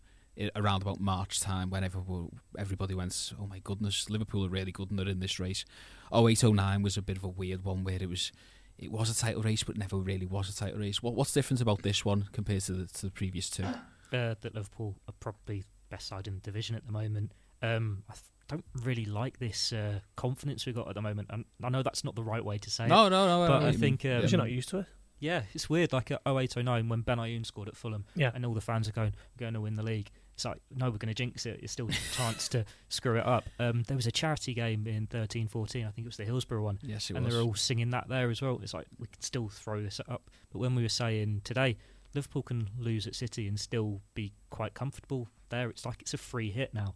[0.56, 4.98] around about March time when everybody, went, oh my goodness, Liverpool are really good and
[4.98, 5.66] they're in this race.
[6.14, 8.32] 0809 was a bit of a weird one where it was
[8.78, 11.04] it was a title race but never really was a title race.
[11.04, 13.64] What what's different about this one compared to the, to the previous two?
[13.64, 17.34] Uh, that Liverpool are probably best side in the division at the moment.
[17.62, 21.30] Um, I th- don't really like this uh, confidence we've got at the moment.
[21.32, 23.12] And I know that's not the right way to say no, it.
[23.12, 23.48] No, no, no.
[23.48, 24.86] But I, I think um, you're not used to it.
[25.20, 25.94] Yeah, it's weird.
[25.94, 28.32] Like at 0809 when Benayoun scored at Fulham, yeah.
[28.34, 30.90] and all the fans are going, "We're going to win the league." It's like, no,
[30.90, 31.60] we're going to jinx it.
[31.62, 33.44] It's still a chance to screw it up.
[33.60, 35.86] Um, there was a charity game in 13 14.
[35.86, 36.80] I think it was the Hillsborough one.
[36.82, 37.34] Yes, it and was.
[37.34, 38.58] they're all singing that there as well.
[38.64, 40.30] It's like, we could still throw this up.
[40.54, 41.76] But when we were saying today,
[42.16, 46.18] Liverpool can lose at City and still be quite comfortable there, it's like it's a
[46.18, 46.96] free hit now.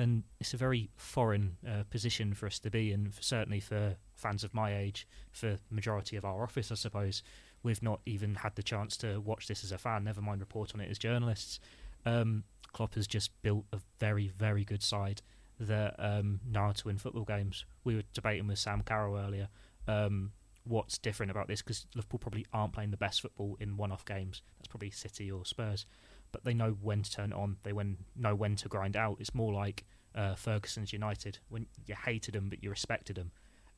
[0.00, 4.44] And it's a very foreign uh, position for us to be in, certainly for fans
[4.44, 7.22] of my age, for majority of our office, I suppose.
[7.62, 10.74] We've not even had the chance to watch this as a fan, never mind report
[10.74, 11.60] on it as journalists.
[12.06, 15.20] Um, Klopp has just built a very, very good side
[15.58, 17.66] that um, how to win football games.
[17.84, 19.50] We were debating with Sam Carroll earlier
[19.86, 20.32] um,
[20.64, 24.40] what's different about this because Liverpool probably aren't playing the best football in one-off games.
[24.58, 25.84] That's probably City or Spurs,
[26.32, 27.56] but they know when to turn it on.
[27.62, 29.16] They when, know when to grind out.
[29.20, 33.32] It's more like uh, Ferguson's United when you hated them but you respected them,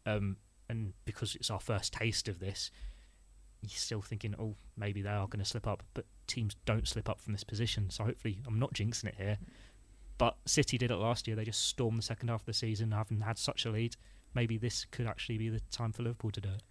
[0.07, 0.37] um,
[0.69, 2.71] and because it's our first taste of this,
[3.63, 5.83] you're still thinking, oh, maybe they are going to slip up.
[5.95, 7.91] But teams don't slip up from this position.
[7.91, 9.39] So hopefully, I'm not jinxing it here.
[10.19, 11.37] But City did it last year.
[11.37, 13.97] They just stormed the second half of the season, having had such a lead.
[14.35, 16.63] Maybe this could actually be the time for Liverpool to do it.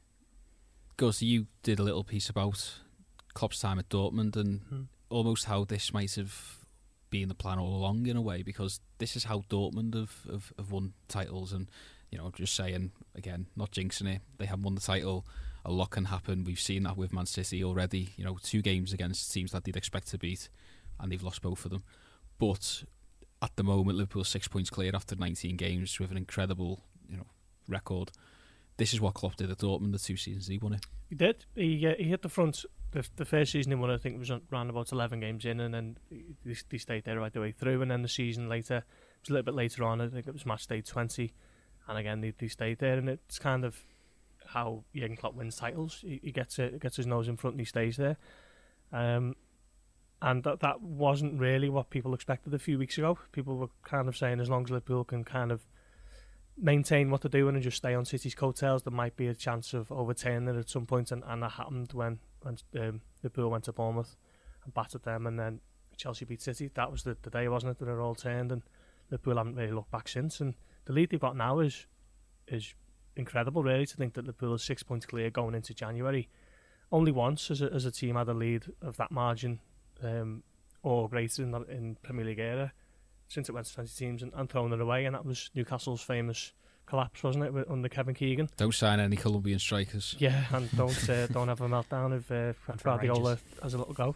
[0.97, 2.75] Gus, you did a little piece about
[3.33, 4.85] Klopp's time at Dortmund and mm.
[5.11, 6.57] Almost how this might have
[7.09, 10.53] been the plan all along in a way, because this is how Dortmund have, have,
[10.57, 11.51] have won titles.
[11.51, 11.69] And,
[12.09, 15.25] you know, just saying, again, not jinxing it, they haven't won the title
[15.63, 16.43] a lot can happen.
[16.43, 18.09] We've seen that with Man City already.
[18.17, 20.49] You know, two games against teams that they'd expect to beat,
[20.99, 21.83] and they've lost both of them.
[22.39, 22.83] But
[23.41, 27.27] at the moment, Liverpool six points clear after 19 games with an incredible, you know,
[27.67, 28.11] record.
[28.77, 30.85] This is what Klopp did at Dortmund the two seasons he won it.
[31.09, 31.45] He did.
[31.55, 32.65] He uh, he hit the front.
[32.91, 35.73] The, the first season he won, I think, was around about 11 games in, and
[35.73, 35.97] then
[36.45, 37.81] they, they stayed there right the way through.
[37.81, 40.01] And then the season later, it was a little bit later on.
[40.01, 41.33] I think it was match day 20,
[41.87, 42.97] and again they, they stayed there.
[42.97, 43.77] And it's kind of
[44.47, 45.99] how Jurgen Klopp wins titles.
[46.01, 48.17] He, he gets it, gets his nose in front and he stays there.
[48.91, 49.35] Um,
[50.21, 53.17] and that that wasn't really what people expected a few weeks ago.
[53.31, 55.61] People were kind of saying as long as Liverpool can kind of
[56.57, 59.73] maintain what they're doing and just stay on City's coattails, there might be a chance
[59.73, 60.85] of overturning it at some.
[60.91, 64.15] And, and that happened when when um, Liverpool went to Bournemouth
[64.63, 65.59] and battered them, and then
[65.97, 66.69] Chelsea beat City.
[66.73, 67.77] That was the, the day, wasn't it?
[67.79, 68.61] That it all turned, and
[69.09, 70.39] Liverpool haven't really looked back since.
[70.39, 71.85] And the lead they've got now is
[72.47, 72.73] is
[73.15, 76.29] incredible, really, to think that Liverpool is six points clear going into January.
[76.91, 79.59] Only once as a, as a team had a lead of that margin
[80.03, 80.43] um,
[80.83, 82.73] or greater in, in Premier League era
[83.27, 86.01] since it went to 20 teams and, and thrown it away, and that was Newcastle's
[86.01, 86.51] famous
[86.85, 88.49] collapse, wasn't it, under Kevin Keegan?
[88.57, 90.15] Don't sign any Colombian strikers.
[90.19, 94.15] Yeah, and don't uh, don't have a meltdown if uh, Guardiola has a little go.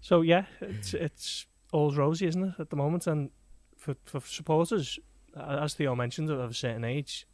[0.00, 3.06] So yeah, it's it's all rosy, isn't it, at the moment?
[3.06, 3.30] And
[3.76, 4.98] for for supporters,
[5.36, 7.26] as Theo mentioned, of a certain age,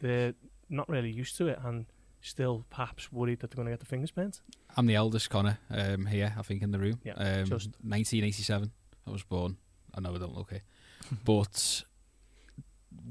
[0.00, 0.34] they're
[0.68, 1.86] not really used to it and
[2.20, 4.40] still perhaps worried that they're going to get the fingers burnt.
[4.76, 7.00] I'm the eldest Connor um, here, I think, in the room.
[7.04, 8.70] Yeah, um, just 1987.
[9.06, 9.56] I was born.
[9.94, 10.62] I know I don't look it,
[11.24, 11.84] but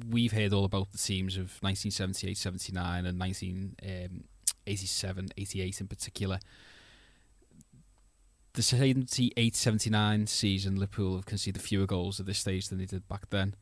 [0.10, 6.40] we've heard all about the teams of 1978, 79, and 1987, 88 in particular.
[8.54, 13.08] The 78 79 season, Liverpool have conceded fewer goals at this stage than they did
[13.08, 13.56] back then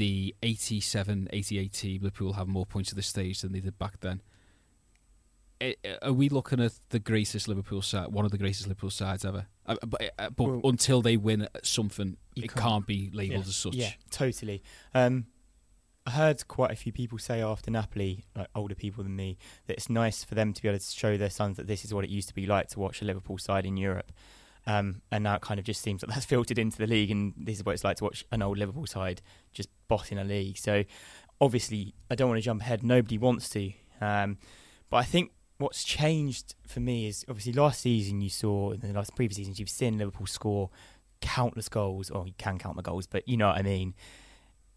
[0.00, 4.00] the 87 88 team, Liverpool have more points at this stage than they did back
[4.00, 4.22] then.
[6.00, 9.46] Are we looking at the greatest Liverpool side, one of the greatest Liverpool sides ever?
[9.66, 13.48] Uh, but, uh, but well, until they win something, it can't, can't be labelled yeah,
[13.48, 13.74] as such.
[13.74, 14.62] Yeah, totally.
[14.94, 15.26] Um,
[16.06, 19.36] I heard quite a few people say after Napoli, like older people than me,
[19.66, 21.92] that it's nice for them to be able to show their sons that this is
[21.92, 24.10] what it used to be like to watch a Liverpool side in Europe.
[24.66, 27.34] Um, and now it kind of just seems that that's filtered into the league, and
[27.36, 29.20] this is what it's like to watch an old Liverpool side
[29.52, 30.56] just bossing a league.
[30.56, 30.84] So
[31.40, 32.82] obviously, I don't want to jump ahead.
[32.82, 34.38] Nobody wants to, um,
[34.88, 38.92] but I think what's changed for me is obviously last season you saw in the
[38.94, 40.70] last previous seasons you've seen Liverpool score
[41.20, 42.10] countless goals.
[42.10, 43.94] Or you can count the goals, but you know what I mean.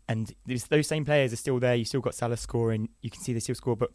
[0.07, 1.75] And those same players are still there.
[1.75, 2.89] You still got Salah scoring.
[3.01, 3.91] You can see they still score, but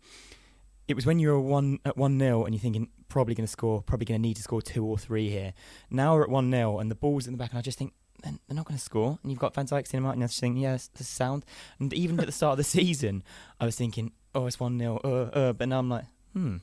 [0.88, 3.50] it was when you were one at one 0 and you're thinking probably going to
[3.50, 5.52] score, probably going to need to score two or three here.
[5.90, 7.92] Now we're at one 0 and the ball's in the back, and I just think
[8.22, 9.18] they're not going to score.
[9.22, 11.44] And you've got Van Dijk sitting out and you're just thinking, yeah, this is sound.
[11.78, 13.22] And even at the start of the season,
[13.60, 16.56] I was thinking, oh, it's 1 0, uh, uh, but now I'm like, hmm.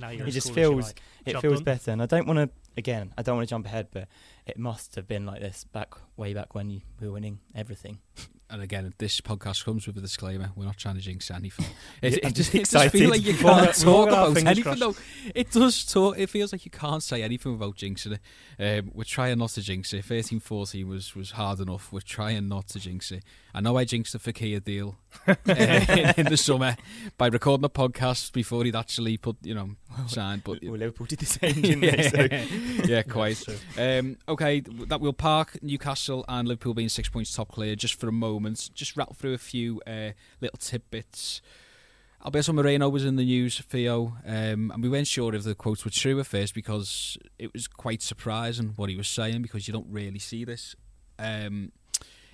[0.00, 1.02] Now you're it just cool as you feels like.
[1.26, 1.64] it Job feels done.
[1.64, 1.90] better.
[1.92, 4.08] And I don't want to, again, I don't want to jump ahead, but
[4.46, 7.98] it must have been like this back way back when you were winning everything.
[8.52, 11.64] And again, this podcast comes with a disclaimer: we're not trying to jinx anything.
[12.02, 14.78] It, it just, it just feels like you can't got- we've all talk about anything.
[14.78, 14.94] Though
[15.34, 16.18] it does talk.
[16.18, 18.18] It feels like you can't say anything without jinxing
[18.58, 18.78] it.
[18.84, 20.04] Um, we're trying not to jinx it.
[20.04, 21.92] 13 14 was was hard enough.
[21.92, 23.24] We're trying not to jinx it.
[23.54, 26.76] I know I jinxed the Fekir deal uh, in, in the summer
[27.18, 29.70] by recording a podcast before he'd actually put you know
[30.06, 30.42] signed.
[30.44, 32.08] But well, Liverpool did the same, didn't they?
[32.82, 33.44] So yeah, quite.
[33.78, 38.08] Um, okay, that will park Newcastle and Liverpool being six points top clear just for
[38.08, 38.70] a moment.
[38.74, 40.10] Just rattle through a few uh,
[40.40, 41.42] little tidbits.
[42.24, 45.84] Alberto Moreno was in the news, Theo, um, and we weren't sure if the quotes
[45.84, 49.74] were true at first because it was quite surprising what he was saying because you
[49.74, 50.76] don't really see this.
[51.18, 51.72] Um,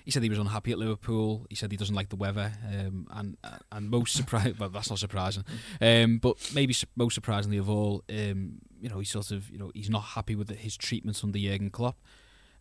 [0.05, 1.45] he said he was unhappy at Liverpool.
[1.49, 3.37] He said he doesn't like the weather, um, and
[3.71, 4.55] and most surprising.
[4.59, 5.43] Well, that's not surprising,
[5.81, 9.71] um, but maybe most surprisingly of all, um, you know, he's sort of, you know,
[9.73, 11.97] he's not happy with his treatments under Jurgen Klopp.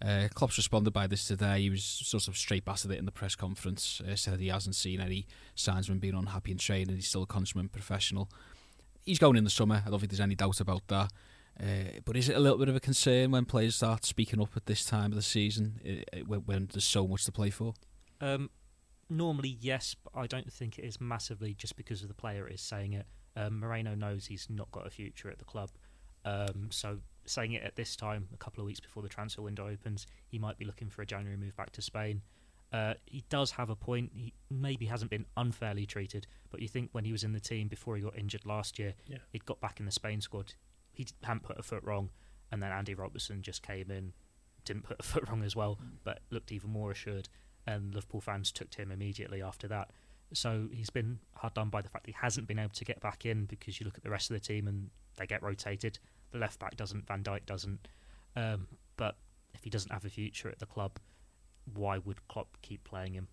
[0.01, 1.63] Uh, Klopp's responded by this today.
[1.63, 4.01] He was sort of straight bastard it in the press conference.
[4.01, 6.95] Uh, said he hasn't seen any signs of him being unhappy in training.
[6.95, 8.29] He's still a consummate professional.
[9.05, 9.83] He's going in the summer.
[9.85, 11.11] I don't think there's any doubt about that.
[11.61, 14.51] Uh, but is it a little bit of a concern when players start speaking up
[14.57, 15.81] at this time of the season
[16.15, 17.75] uh, when, when there's so much to play for?
[18.21, 18.51] Um,
[19.11, 22.61] normally, yes, but I don't think it is massively just because of the player is
[22.61, 23.07] saying it.
[23.37, 25.71] Um, Moreno knows he's not got a future at the club,
[26.25, 29.69] um, so saying it at this time, a couple of weeks before the transfer window
[29.69, 32.23] opens, he might be looking for a January move back to Spain.
[32.73, 34.11] Uh, he does have a point.
[34.15, 37.69] He maybe hasn't been unfairly treated, but you think when he was in the team
[37.69, 39.19] before he got injured last year, Yeah.
[39.31, 40.55] he'd got back in the Spain squad.
[40.99, 42.11] He hadn't put a foot wrong,
[42.51, 44.13] and then Andy Robertson just came in,
[44.65, 47.29] didn't put a foot wrong as well, but looked even more assured.
[47.67, 49.91] And Liverpool fans took to him immediately after that.
[50.33, 53.25] So he's been hard done by the fact he hasn't been able to get back
[53.25, 55.99] in because you look at the rest of the team and they get rotated.
[56.33, 57.89] The left back doesn't, Van Dijk doesn't.
[58.35, 59.17] Um, but
[59.55, 60.99] if he doesn't have a future at the club,
[61.75, 63.29] why would Klopp keep playing him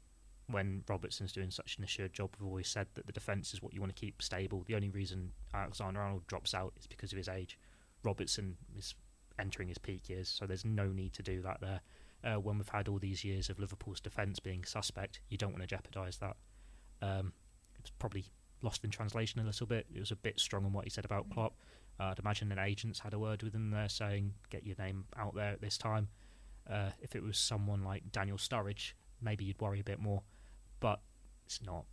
[0.48, 2.36] when Robertson's doing such an assured job?
[2.40, 4.64] We've always said that the defence is what you want to keep stable.
[4.68, 7.58] The only reason Alexander Arnold drops out is because of his age.
[8.04, 8.94] Robertson is
[9.40, 11.82] entering his peak years, so there's no need to do that there.
[12.24, 15.62] Uh, when we've had all these years of Liverpool's defence being suspect, you don't want
[15.62, 16.36] to jeopardise that.
[17.02, 17.34] Um,
[17.80, 18.26] it's probably
[18.62, 19.86] lost in translation a little bit.
[19.94, 21.54] It was a bit strong on what he said about Klopp.
[22.00, 25.06] Uh, I'd imagine an agent's had a word with him there saying, get your name
[25.18, 26.10] out there at this time.
[26.70, 30.24] Uh, if it was someone like Daniel Sturridge, maybe you'd worry a bit more.
[30.80, 31.00] But
[31.46, 31.86] it's not.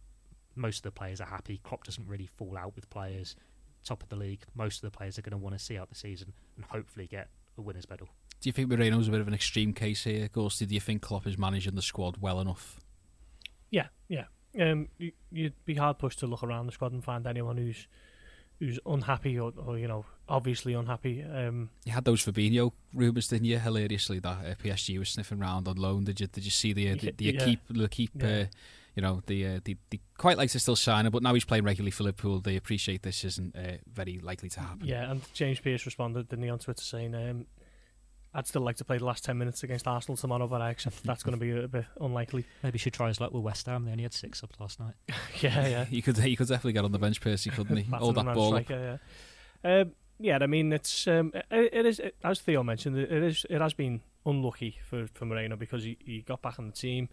[0.54, 1.60] Most of the players are happy.
[1.62, 3.36] Klopp doesn't really fall out with players.
[3.84, 5.88] Top of the league, most of the players are going to want to see out
[5.88, 8.08] the season and hopefully get a winner's medal.
[8.40, 10.66] Do you think Moreno's a bit of an extreme case here, Gorsty?
[10.66, 12.80] Do you think Klopp is managing the squad well enough?
[13.70, 14.24] Yeah, yeah.
[14.60, 17.86] Um, you, you'd be hard pushed to look around the squad and find anyone who's
[18.62, 21.22] who's unhappy or, or you know obviously unhappy.
[21.22, 23.58] Um, You had those Fabinho rumours, didn't you?
[23.58, 26.04] Hilariously, that uh, PSG was sniffing around on loan.
[26.04, 26.28] Did you?
[26.28, 27.44] Did you see the uh, the, the Yeah.
[27.44, 28.10] keep the keep?
[28.14, 28.26] Yeah.
[28.28, 28.44] Uh,
[28.94, 31.46] you know, the, uh, the the quite like to still sign him, but now he's
[31.46, 32.40] playing regularly for Liverpool.
[32.40, 34.86] They appreciate this isn't uh, very likely to happen.
[34.86, 37.46] yeah, and James Pearce responded, didn't he, on Twitter saying, um,
[38.34, 41.02] "I'd still like to play the last ten minutes against Arsenal tomorrow, but I accept
[41.04, 43.66] that's going to be a bit unlikely." Maybe he should try his luck with West
[43.66, 43.84] Ham.
[43.84, 44.94] They only had six subs last night.
[45.40, 45.86] yeah, yeah.
[45.90, 47.92] you could he could definitely get on the bench, Percy, couldn't he?
[47.94, 48.54] All that ball.
[48.54, 48.64] up.
[48.64, 48.98] striker,
[49.64, 49.80] yeah.
[49.80, 53.44] Um, yeah, I mean it's um, it, it is it, as Theo mentioned, it is
[53.50, 57.08] it has been unlucky for, for Moreno because he, he got back on the team,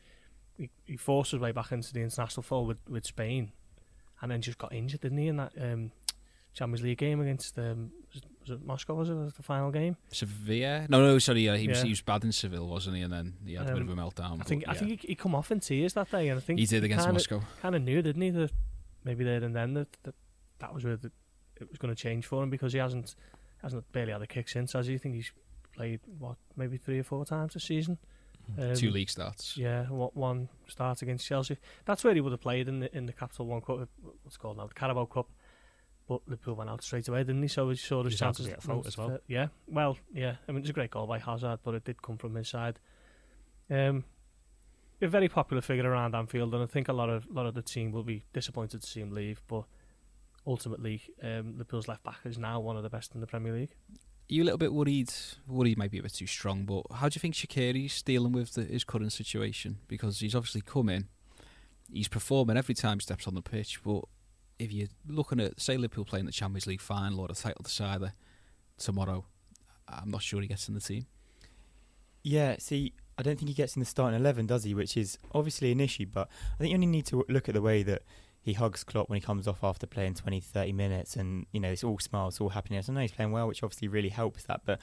[0.58, 3.52] he, he forced his way back into the international fold with, with Spain,
[4.22, 5.92] and then just got injured, didn't he, in that um,
[6.54, 7.92] Champions League game against um,
[8.50, 8.94] was it, Moscow?
[8.96, 9.96] Was it was it the final game?
[10.12, 10.86] Sevilla?
[10.90, 11.42] No, no, sorry.
[11.42, 13.02] Yeah, he was he was bad in Seville, wasn't he?
[13.02, 14.42] And then he had a bit of a Um, meltdown.
[14.42, 16.42] I think but I think he, he come off in tears that day, and I
[16.42, 17.42] think he did against kinda, Moscow.
[17.62, 18.52] Kind of knew, didn't he, that
[19.04, 20.16] maybe there and then that that,
[20.60, 21.12] that was where the,
[21.60, 23.16] it was going to change for him because he hasn't
[23.62, 24.74] hasn't barely had a kick since.
[24.74, 24.96] Has he?
[24.96, 25.32] I think he's
[25.76, 27.98] played what maybe three or four times this season.
[28.58, 29.56] Um, Two league starts.
[29.58, 31.58] Yeah, what one start against Chelsea.
[31.86, 33.88] That's where he would have played in the in the Capital One Cup.
[34.24, 34.66] What's it called now?
[34.68, 35.30] The Carabao Cup.
[36.10, 37.48] But Liverpool went out straight away, didn't he?
[37.48, 38.48] So he saw his chances.
[38.48, 39.20] at fault as well.
[39.28, 40.38] Yeah, well, yeah.
[40.48, 42.80] I mean, it's a great goal by Hazard, but it did come from his side.
[43.70, 44.04] Um,
[45.04, 47.62] a very popular figure around Anfield, and I think a lot of lot of the
[47.62, 49.44] team will be disappointed to see him leave.
[49.48, 49.66] But
[50.48, 53.76] ultimately, um, Liverpool's left back is now one of the best in the Premier League.
[53.92, 55.14] Are you a little bit worried?
[55.48, 58.56] Worried might be a bit too strong, but how do you think Shaqiri's dealing with
[58.56, 59.78] the, his current situation?
[59.88, 61.08] Because he's obviously come in,
[61.94, 63.84] he's performing every time he steps on the pitch.
[63.84, 64.06] But
[64.60, 68.14] if you're looking at, say, Liverpool playing the Champions League final or a title decider
[68.78, 69.26] tomorrow,
[69.88, 71.08] I'm not sure he gets in the team.
[72.22, 74.74] Yeah, see, I don't think he gets in the starting eleven, does he?
[74.74, 76.06] Which is obviously an issue.
[76.06, 78.04] But I think you only need to look at the way that
[78.42, 81.72] he hugs Klopp when he comes off after playing 20, 30 minutes, and you know
[81.72, 82.90] it's all smiles, all happiness.
[82.90, 84.62] I know he's playing well, which obviously really helps that.
[84.66, 84.80] But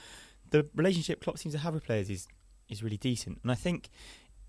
[0.51, 2.27] the relationship Klopp seems to have with players is
[2.69, 3.91] is really decent, and I think.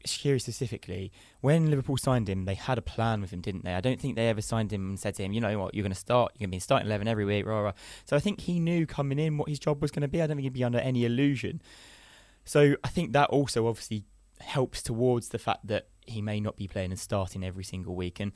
[0.05, 3.73] Shaqiri specifically, when Liverpool signed him, they had a plan with him, didn't they?
[3.73, 5.83] I don't think they ever signed him and said to him, you know what, you're
[5.83, 7.73] going to start, you're going to be starting 11 every week, rah, rah.
[8.05, 10.21] So I think he knew coming in what his job was going to be.
[10.21, 11.61] I don't think he'd be under any illusion.
[12.45, 14.05] So I think that also obviously
[14.39, 18.19] helps towards the fact that he may not be playing and starting every single week.
[18.19, 18.31] And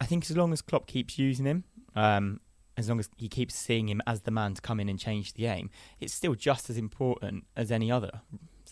[0.00, 2.40] I think as long as Klopp keeps using him, um,
[2.76, 5.34] as long as he keeps seeing him as the man to come in and change
[5.34, 5.70] the game,
[6.00, 8.22] it's still just as important as any other.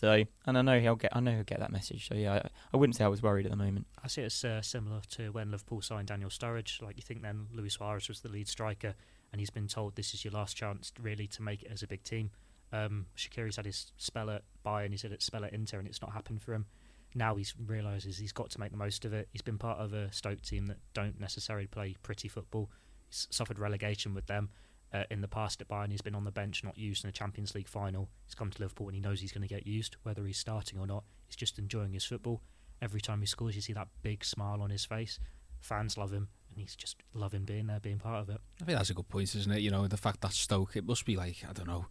[0.01, 2.07] So, and I know he'll get, I know he'll get that message.
[2.07, 3.85] So yeah, I, I wouldn't say I was worried at the moment.
[4.03, 6.81] I see it's uh, similar to when Liverpool signed Daniel Sturridge.
[6.81, 8.95] Like you think then Luis Suarez was the lead striker,
[9.31, 11.87] and he's been told this is your last chance really to make it as a
[11.87, 12.31] big team.
[12.73, 16.01] Um, Shaqiri's had his spell at Bayern, he's had it spell at Inter, and it's
[16.01, 16.65] not happened for him.
[17.13, 19.29] Now he realises he's got to make the most of it.
[19.31, 22.71] He's been part of a Stoke team that don't necessarily play pretty football.
[23.07, 24.49] He's suffered relegation with them
[24.93, 25.91] uh, in the past at Bayern.
[25.91, 28.09] He's been on the bench, not used in a Champions League final.
[28.25, 30.79] He's come to Liverpool and he knows he's going to get used, whether he's starting
[30.79, 31.03] or not.
[31.27, 32.41] He's just enjoying his football.
[32.81, 35.19] Every time he scores, you see that big smile on his face.
[35.59, 38.41] Fans love him, and he's just loving being there, being part of it.
[38.61, 39.59] I think that's a good point, isn't it?
[39.59, 41.85] You know, the fact that Stoke, it must be like, I don't know,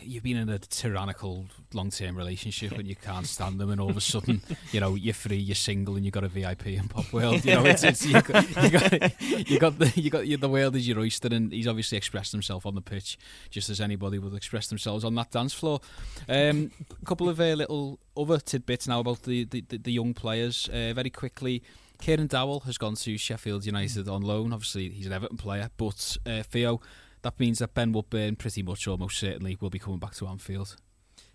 [0.00, 3.96] you've been in a tyrannical long-term relationship and you can't stand them, and all of
[3.96, 7.12] a sudden, you know, you're free, you're single, and you've got a VIP in Pop
[7.12, 7.44] World.
[7.44, 10.76] You know, it's, it's you got you got you got the you got the world
[10.76, 13.18] is your oyster, and he's obviously expressed himself on the pitch
[13.50, 15.80] just as anybody would express themselves on that dance floor.
[16.28, 16.70] Um,
[17.02, 20.68] a couple of uh, little other tidbits now about the the, the young players.
[20.68, 21.62] Uh, very quickly.
[22.02, 24.52] Kieran Dowell has gone to Sheffield United on loan.
[24.52, 26.80] Obviously, he's an Everton player, but uh, Theo
[27.22, 30.76] that means that Ben Woodburn pretty much almost certainly will be coming back to Anfield.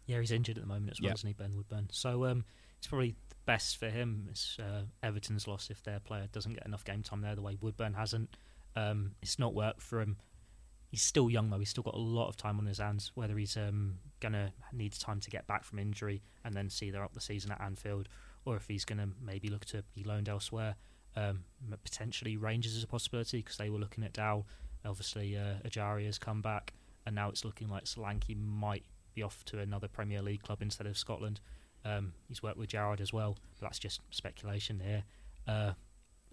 [0.05, 1.89] Yeah, he's injured at the moment as well, isn't he, Ben Woodburn?
[1.91, 2.45] So um,
[2.77, 4.27] it's probably best for him.
[4.29, 7.57] It's uh, Everton's loss if their player doesn't get enough game time there, the way
[7.59, 8.37] Woodburn hasn't.
[8.75, 10.17] Um, it's not worked for him.
[10.89, 11.59] He's still young though.
[11.59, 13.11] He's still got a lot of time on his hands.
[13.15, 17.03] Whether he's um, gonna need time to get back from injury and then see they're
[17.03, 18.07] up the season at Anfield,
[18.45, 20.75] or if he's gonna maybe look to be loaned elsewhere.
[21.15, 21.45] Um,
[21.83, 24.45] potentially Rangers is a possibility because they were looking at Dow
[24.85, 26.73] Obviously, uh, Ejaria has come back,
[27.05, 30.87] and now it's looking like Solanke might be off to another Premier League club instead
[30.87, 31.39] of Scotland.
[31.83, 35.03] Um, he's worked with Gerrard as well, but that's just speculation here.
[35.47, 35.73] Uh,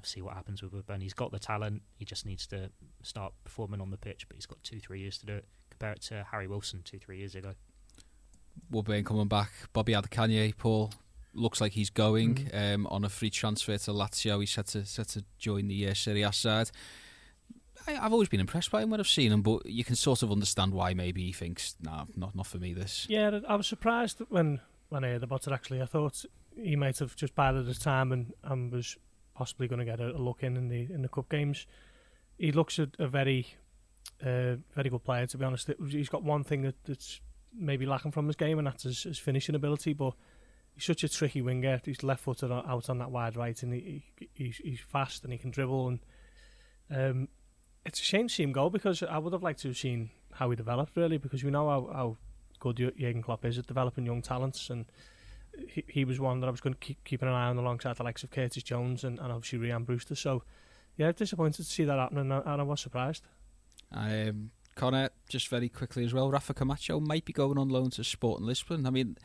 [0.02, 1.00] see what happens with Woodburn.
[1.00, 1.82] He's got the talent.
[1.96, 2.70] He just needs to
[3.02, 5.46] start performing on the pitch, but he's got two, three years to do it.
[5.70, 7.54] Compare it to Harry Wilson two, three years ago.
[8.70, 9.50] Woodburn coming back.
[9.72, 10.92] Bobby Adekanye, Paul,
[11.32, 12.74] looks like he's going mm.
[12.74, 14.40] um, on a free transfer to Lazio.
[14.40, 16.70] He's set to set to join the uh, Serie A side.
[17.86, 20.22] I, have always been impressed by him when I've seen him, but you can sort
[20.22, 22.72] of understand why maybe he thinks, nah, not not for me.
[22.72, 23.06] This.
[23.08, 25.52] Yeah, I was surprised when when I heard about it.
[25.52, 26.24] Actually, I thought
[26.56, 28.96] he might have just bided his time and, and was
[29.34, 31.66] possibly going to get a, a, look in in the in the cup games.
[32.38, 33.48] He looks a, a very
[34.22, 35.26] uh, very good player.
[35.26, 37.20] To be honest, he's got one thing that, that's
[37.52, 39.92] maybe lacking from his game, and that's his, his finishing ability.
[39.92, 40.14] But
[40.74, 41.80] he's such a tricky winger.
[41.84, 45.32] He's left footed out on that wide right, and he, he he's, he's fast and
[45.32, 45.98] he can dribble and.
[46.90, 47.28] Um,
[47.84, 50.10] it's a shame to see him go because I would have liked to have seen
[50.32, 52.16] how he developed really because we know how, how
[52.58, 54.86] good Jurgen Klopp is at developing young talents and
[55.68, 57.96] he, he was one that I was going to keep keeping an eye on alongside
[57.96, 60.14] the likes of Curtis Jones and, and obviously Ryan Brewster.
[60.14, 60.42] So
[60.96, 63.24] yeah disappointed to see that happen and I, and I was surprised.
[63.92, 68.04] Um, Connor just very quickly as well Rafa Camacho might be going on loan to
[68.04, 68.86] Sporting Lisbon.
[68.86, 69.16] I mean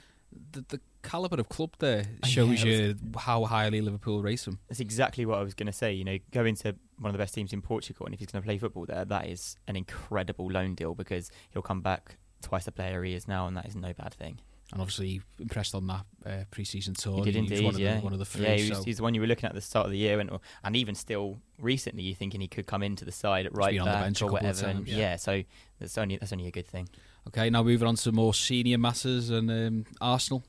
[0.52, 4.60] the, the caliber of club there shows yeah, you how highly Liverpool race him.
[4.68, 5.94] That's exactly what I was going to say.
[5.94, 8.42] You know, going to one of the best teams in Portugal, and if he's going
[8.42, 12.66] to play football there, that is an incredible loan deal because he'll come back twice
[12.66, 14.40] the player he is now, and that is no bad thing.
[14.72, 17.16] And obviously he impressed on that uh, pre-season tour.
[17.16, 17.96] He did indeed, one yeah.
[17.96, 18.44] The, one of the three.
[18.44, 18.84] Yeah, he was, so.
[18.84, 20.30] he's the one you were looking at at the start of the year, and
[20.64, 24.22] and even still recently, you're thinking he could come into the side at right back
[24.22, 24.62] or whatever.
[24.62, 24.98] Times, yeah.
[24.98, 25.16] yeah.
[25.16, 25.42] so
[25.80, 26.88] that's only that's only a good thing.
[27.28, 30.44] Okay, now moving on to more senior matters and um, Arsenal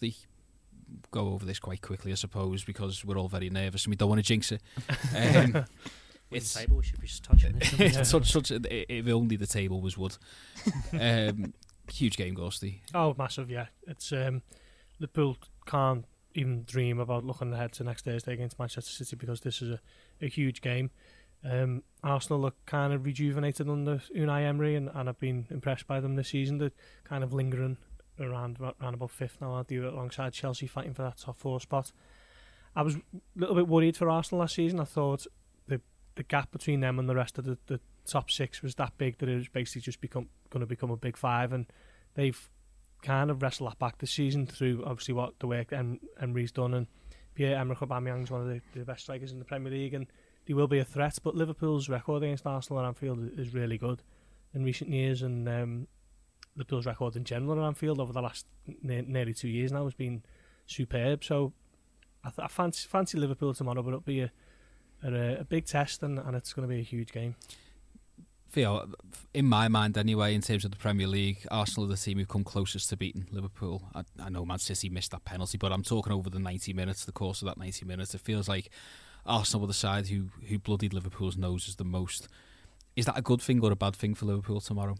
[0.00, 0.14] they
[1.10, 4.08] go over this quite quickly, I suppose, because we're all very nervous and we don't
[4.08, 4.62] want to jinx it.
[5.16, 5.64] Um,
[6.30, 6.76] it's table.
[6.76, 8.08] We should be just touching this.
[8.08, 10.16] such, such, if only the table was wood.
[10.92, 11.54] Um,
[11.90, 12.80] huge game, Gorsty.
[12.94, 13.50] Oh, massive!
[13.50, 14.42] Yeah, it's um,
[15.00, 16.04] Liverpool can't
[16.34, 19.80] even dream about looking ahead to next Thursday against Manchester City because this is a,
[20.22, 20.90] a huge game.
[21.42, 26.00] Um, Arsenal look kind of rejuvenated under Unai Emery, and, and I've been impressed by
[26.00, 26.58] them this season.
[26.58, 26.72] They're
[27.04, 27.78] kind of lingering
[28.18, 29.64] around around about fifth now?
[29.70, 31.92] Alongside Chelsea fighting for that top four spot.
[32.76, 33.00] I was a
[33.36, 34.80] little bit worried for Arsenal last season.
[34.80, 35.26] I thought
[35.66, 35.80] the
[36.14, 39.18] the gap between them and the rest of the, the top six was that big
[39.18, 41.66] that it was basically just become going to become a big five, and
[42.14, 42.48] they've
[43.02, 46.74] kind of wrestled that back this season through obviously what the work em- Emery's done
[46.74, 46.86] and
[47.34, 50.06] Pierre Emerick Aubameyang's one of the, the best strikers in the Premier League and
[50.44, 51.18] he will be a threat.
[51.22, 54.02] But Liverpool's record against Arsenal at Anfield is really good
[54.54, 55.86] in recent years, and um,
[56.56, 58.46] Liverpool's record in general at Anfield over the last
[58.82, 60.22] ne- nearly two years now has been
[60.66, 61.22] superb.
[61.24, 61.52] So
[62.24, 64.32] I, th- I fancy, fancy Liverpool tomorrow, but it'll be a
[65.02, 67.36] a, a big test, and, and it's going to be a huge game.
[68.50, 68.88] Theo,
[69.32, 72.28] in my mind anyway, in terms of the Premier League, Arsenal are the team who've
[72.28, 73.84] come closest to beating Liverpool.
[73.94, 77.04] I, I know Man City missed that penalty, but I'm talking over the 90 minutes,
[77.04, 78.12] the course of that 90 minutes.
[78.12, 78.70] It feels like
[79.26, 82.28] Arsenal were the side who, who bloodied Liverpool's noses the most.
[82.96, 84.96] Is that a good thing or a bad thing for Liverpool tomorrow?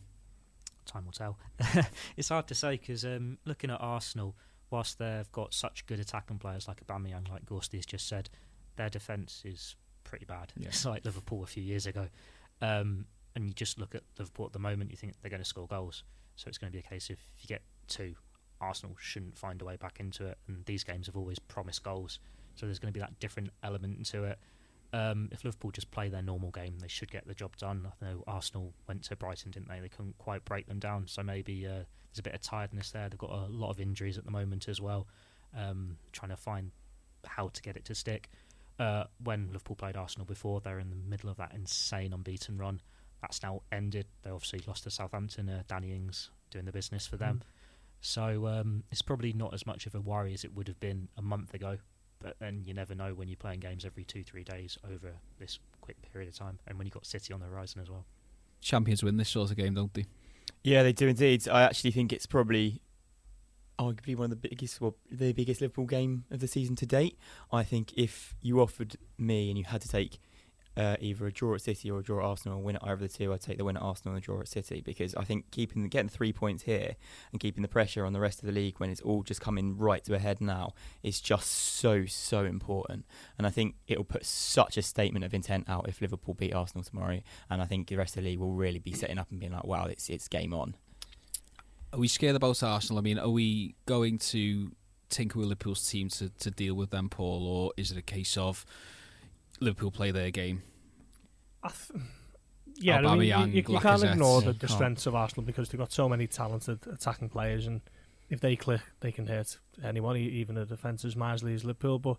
[0.87, 1.39] Time will tell.
[2.17, 4.37] it's hard to say because um, looking at Arsenal,
[4.71, 8.31] whilst they've got such good attacking players like Aubameyang, like Gorsty has just said,
[8.77, 10.53] their defence is pretty bad.
[10.57, 10.69] Yeah.
[10.69, 12.09] It's like Liverpool a few years ago.
[12.63, 15.49] Um, and you just look at Liverpool at the moment, you think they're going to
[15.49, 16.05] score goals.
[16.37, 18.15] So it's going to be a case of if you get two,
[18.61, 20.39] Arsenal shouldn't find a way back into it.
[20.49, 22.19] And these games have always promised goals.
[22.61, 24.39] So there's going to be that different element to it.
[24.93, 27.89] Um, if Liverpool just play their normal game, they should get the job done.
[28.03, 29.81] I know Arsenal went to Brighton, didn't they?
[29.81, 31.07] They couldn't quite break them down.
[31.07, 33.09] So maybe uh, there's a bit of tiredness there.
[33.09, 35.07] They've got a lot of injuries at the moment as well.
[35.57, 36.71] Um, trying to find
[37.25, 38.29] how to get it to stick.
[38.79, 42.83] Uh, when Liverpool played Arsenal before, they're in the middle of that insane unbeaten run.
[43.23, 44.05] That's now ended.
[44.23, 45.49] They obviously lost to Southampton.
[45.49, 47.43] Uh, Danny Ings doing the business for them.
[48.03, 51.09] So um, it's probably not as much of a worry as it would have been
[51.17, 51.79] a month ago.
[52.23, 55.59] But then you never know when you're playing games every two, three days over this
[55.81, 58.05] quick period of time, and when you've got City on the horizon as well.
[58.61, 60.05] Champions win this sort of game, don't they?
[60.63, 61.49] Yeah, they do indeed.
[61.49, 62.83] I actually think it's probably
[63.79, 67.19] arguably one of the biggest, well, the biggest Liverpool game of the season to date.
[67.51, 70.21] I think if you offered me and you had to take
[70.81, 72.95] uh, either a draw at City or a draw at Arsenal and win at either
[72.95, 75.15] of the two, I'd take the win at Arsenal and the draw at City because
[75.15, 76.97] I think keeping getting three points here
[77.33, 79.77] and keeping the pressure on the rest of the league when it's all just coming
[79.77, 80.73] right to a head now
[81.03, 83.05] is just so so important.
[83.37, 86.83] And I think it'll put such a statement of intent out if Liverpool beat Arsenal
[86.83, 87.21] tomorrow.
[87.51, 89.53] And I think the rest of the league will really be setting up and being
[89.53, 90.77] like, wow, it's it's game on.
[91.93, 92.99] Are we scared about Arsenal?
[92.99, 94.71] I mean, are we going to
[95.11, 98.39] tinker with Liverpool's team to, to deal with them, Paul, or is it a case
[98.39, 98.65] of
[99.61, 100.63] Liverpool play their game?
[101.69, 102.03] Th-
[102.77, 105.79] yeah, I mean, you, you, you can't ignore the, the strengths of Arsenal because they've
[105.79, 107.83] got so many talented attacking players, and
[108.31, 111.99] if they click, they can hurt anyone, even a defence as miserly as Liverpool.
[111.99, 112.17] But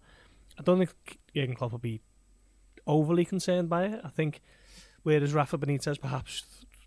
[0.60, 2.02] I don't think Jurgen Klopp will be
[2.86, 4.02] overly concerned by it.
[4.04, 4.42] I think
[5.04, 6.44] whereas Rafa Benitez perhaps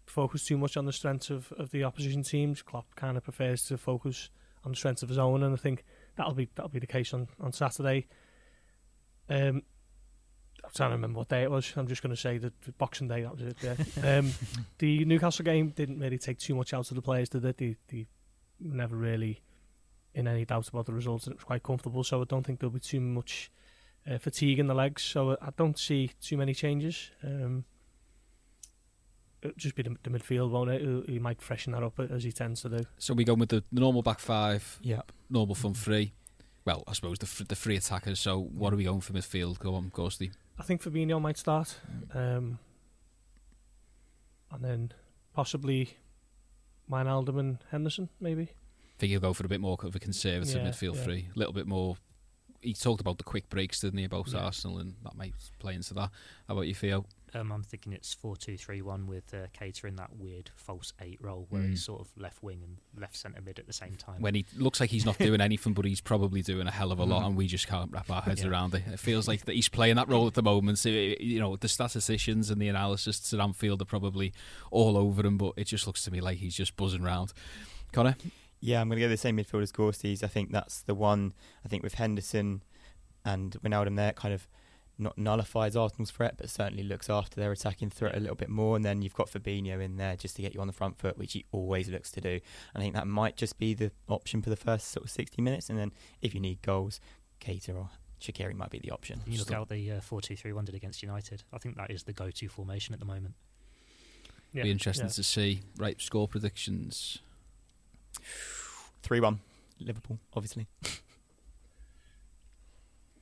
[0.06, 3.64] focused too much on the strengths of, of the opposition teams, Klopp kind of prefers
[3.66, 4.30] to focus
[4.64, 5.84] on the strengths of his own, and I think
[6.16, 8.06] that'll be that'll be the case on on Saturday.
[9.28, 9.62] Um,
[10.64, 11.72] I'm trying to remember what day it was.
[11.76, 13.22] I'm just going to say that Boxing Day.
[13.22, 13.56] That was it.
[13.62, 14.16] Yeah.
[14.18, 14.32] um,
[14.78, 17.58] the Newcastle game didn't really take too much out of the players, did it?
[17.58, 18.06] They, they
[18.60, 19.40] never really
[20.14, 22.02] in any doubt about the results, and it was quite comfortable.
[22.04, 23.50] So I don't think there'll be too much
[24.10, 25.02] uh, fatigue in the legs.
[25.02, 27.10] So I don't see too many changes.
[27.22, 27.64] Um,
[29.42, 30.80] it'll just be the, the midfield, won't it?
[30.82, 32.84] He- He might freshen that up as he tends to do.
[32.98, 35.02] So we go with the, the normal back five, Yeah.
[35.30, 36.12] normal front three.
[36.64, 38.18] Well, I suppose the the three attackers.
[38.20, 39.58] So what are we going for midfield?
[39.58, 40.30] Go on, Gorsty.
[40.58, 41.76] I think Fabinho might start,
[42.14, 42.58] um,
[44.52, 44.92] and then
[45.34, 45.96] possibly
[46.90, 48.42] Wijnaldum and Henderson, maybe.
[48.44, 51.02] I think he'll go for a bit more of a conservative Yeah, midfield yeah.
[51.04, 51.96] three, a little bit more.
[52.64, 54.40] He talked about the quick breaks, didn't he, about Yeah.
[54.40, 56.10] Arsenal, and that might play into that.
[56.48, 57.04] How about you, Theo?
[57.36, 60.92] Um, I'm thinking it's four two three one with uh, Keita in that weird false
[61.02, 61.70] eight role where Mm.
[61.70, 64.20] he's sort of left wing and left centre mid at the same time.
[64.22, 67.00] When he looks like he's not doing anything, but he's probably doing a hell of
[67.00, 67.26] a lot, Mhm.
[67.26, 68.50] and we just can't wrap our heads Yeah.
[68.50, 68.84] around it.
[68.86, 70.78] It feels like that he's playing that role at the moment.
[70.78, 74.32] So, you know, the statisticians and the analysts at Anfield are probably
[74.70, 77.32] all over him, but it just looks to me like he's just buzzing around.
[77.90, 78.16] Connor,
[78.64, 80.22] Yeah, I'm going to go the same midfield as Gorsty's.
[80.22, 81.34] I think that's the one.
[81.66, 82.62] I think with Henderson
[83.22, 84.48] and Wijnaldum there, it kind of
[84.96, 88.74] not nullifies Arsenal's threat, but certainly looks after their attacking threat a little bit more.
[88.74, 91.18] And then you've got Fabinho in there just to get you on the front foot,
[91.18, 92.30] which he always looks to do.
[92.30, 92.40] And
[92.76, 95.68] I think that might just be the option for the first sort of 60 minutes.
[95.68, 95.92] And then
[96.22, 97.00] if you need goals,
[97.42, 99.20] Keita or Shaqiri might be the option.
[99.26, 101.42] you look Still- out the uh, four two three one did against United.
[101.52, 103.34] I think that is the go to formation at the moment.
[104.54, 105.12] Yeah, be interesting yeah.
[105.12, 105.60] to see.
[105.76, 107.18] Right, score predictions.
[109.04, 109.38] 3 1,
[109.80, 110.66] Liverpool, obviously.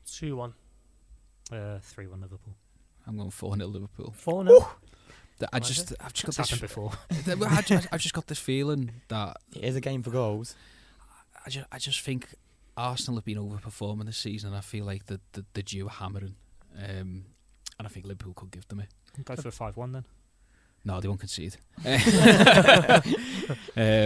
[0.06, 0.54] Two one.
[1.50, 2.54] Uh, three one Liverpool.
[3.06, 4.12] I'm going four 0 Liverpool.
[4.16, 4.58] Four now.
[5.38, 5.62] Th- I Right.
[5.62, 6.50] just, I've just got It's this.
[6.50, 6.92] happened before.
[7.50, 10.54] I ju- I've just got this feeling that It is a game for goals.
[11.44, 12.28] I just, I just think
[12.76, 14.50] Arsenal have been overperforming this season.
[14.50, 16.36] and I feel like the the, the due are hammering,
[16.76, 17.24] um,
[17.78, 18.88] and I think Liverpool could give them it.
[19.24, 20.04] Go for a five one then.
[20.84, 21.56] No, they won't concede.
[21.86, 21.92] uh,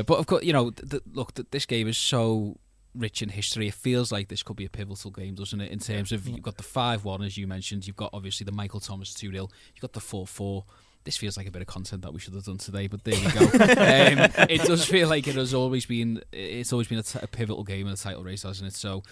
[0.02, 2.58] but of course, you know, th- th- look, th- this game is so
[2.94, 3.68] rich in history.
[3.68, 5.70] It feels like this could be a pivotal game, doesn't it?
[5.70, 8.80] In terms of you've got the five-one, as you mentioned, you've got obviously the Michael
[8.80, 10.64] Thomas two 0 you've got the four-four.
[11.04, 13.14] This feels like a bit of content that we should have done today, but there
[13.14, 13.40] we go.
[13.44, 16.20] um, it does feel like it has always been.
[16.32, 18.74] It's always been a, t- a pivotal game in the title race, hasn't it?
[18.74, 19.04] So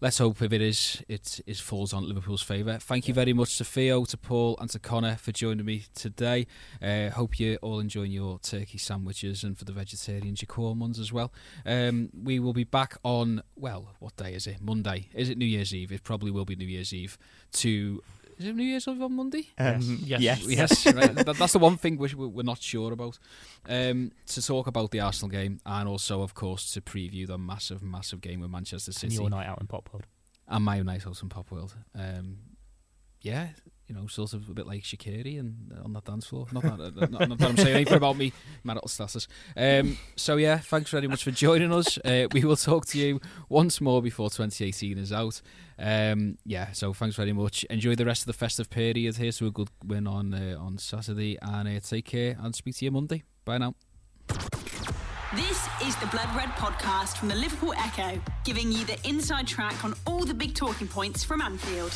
[0.00, 2.78] let's hope if it is, it is falls on Liverpool's favour.
[2.78, 6.46] Thank you very much to Theo, to Paul, and to Connor for joining me today.
[6.82, 10.98] Uh, hope you're all enjoying your turkey sandwiches and for the vegetarians, your corn ones
[10.98, 11.32] as well.
[11.64, 14.60] Um, we will be back on, well, what day is it?
[14.60, 15.08] Monday.
[15.14, 15.92] Is it New Year's Eve?
[15.92, 17.16] It probably will be New Year's Eve
[17.52, 18.02] to
[18.38, 19.48] is it New Year's Eve on Monday?
[19.58, 20.20] Um, Yes.
[20.20, 20.46] yes.
[20.46, 21.14] Yes, right.
[21.14, 23.18] that, that's the one thing which we- we're not sure about.
[23.68, 27.82] Um, to talk about the Arsenal game and also, of course, to preview the massive,
[27.82, 30.06] massive game with Manchester And City your night out in Pop World.
[30.48, 31.74] and my night out in Pop World.
[31.94, 32.38] Um,
[33.22, 33.48] yeah,
[33.88, 36.46] you know, sort of a bit like Shaqiri and on that dance floor.
[36.52, 38.32] Not that, not, not that I'm saying anything about me
[38.64, 39.28] marital status.
[39.56, 41.98] Um, so yeah, thanks very much for joining us.
[41.98, 45.40] Uh, we will talk to you once more before 2018 is out.
[45.78, 47.64] Um, yeah, so thanks very much.
[47.64, 49.32] Enjoy the rest of the festive period here.
[49.32, 52.84] So a good win on uh, on Saturday, and uh, take care and speak to
[52.86, 53.22] you Monday.
[53.44, 53.74] Bye now.
[55.34, 59.84] This is the Blood Red podcast from the Liverpool Echo, giving you the inside track
[59.84, 61.92] on all the big talking points from Anfield.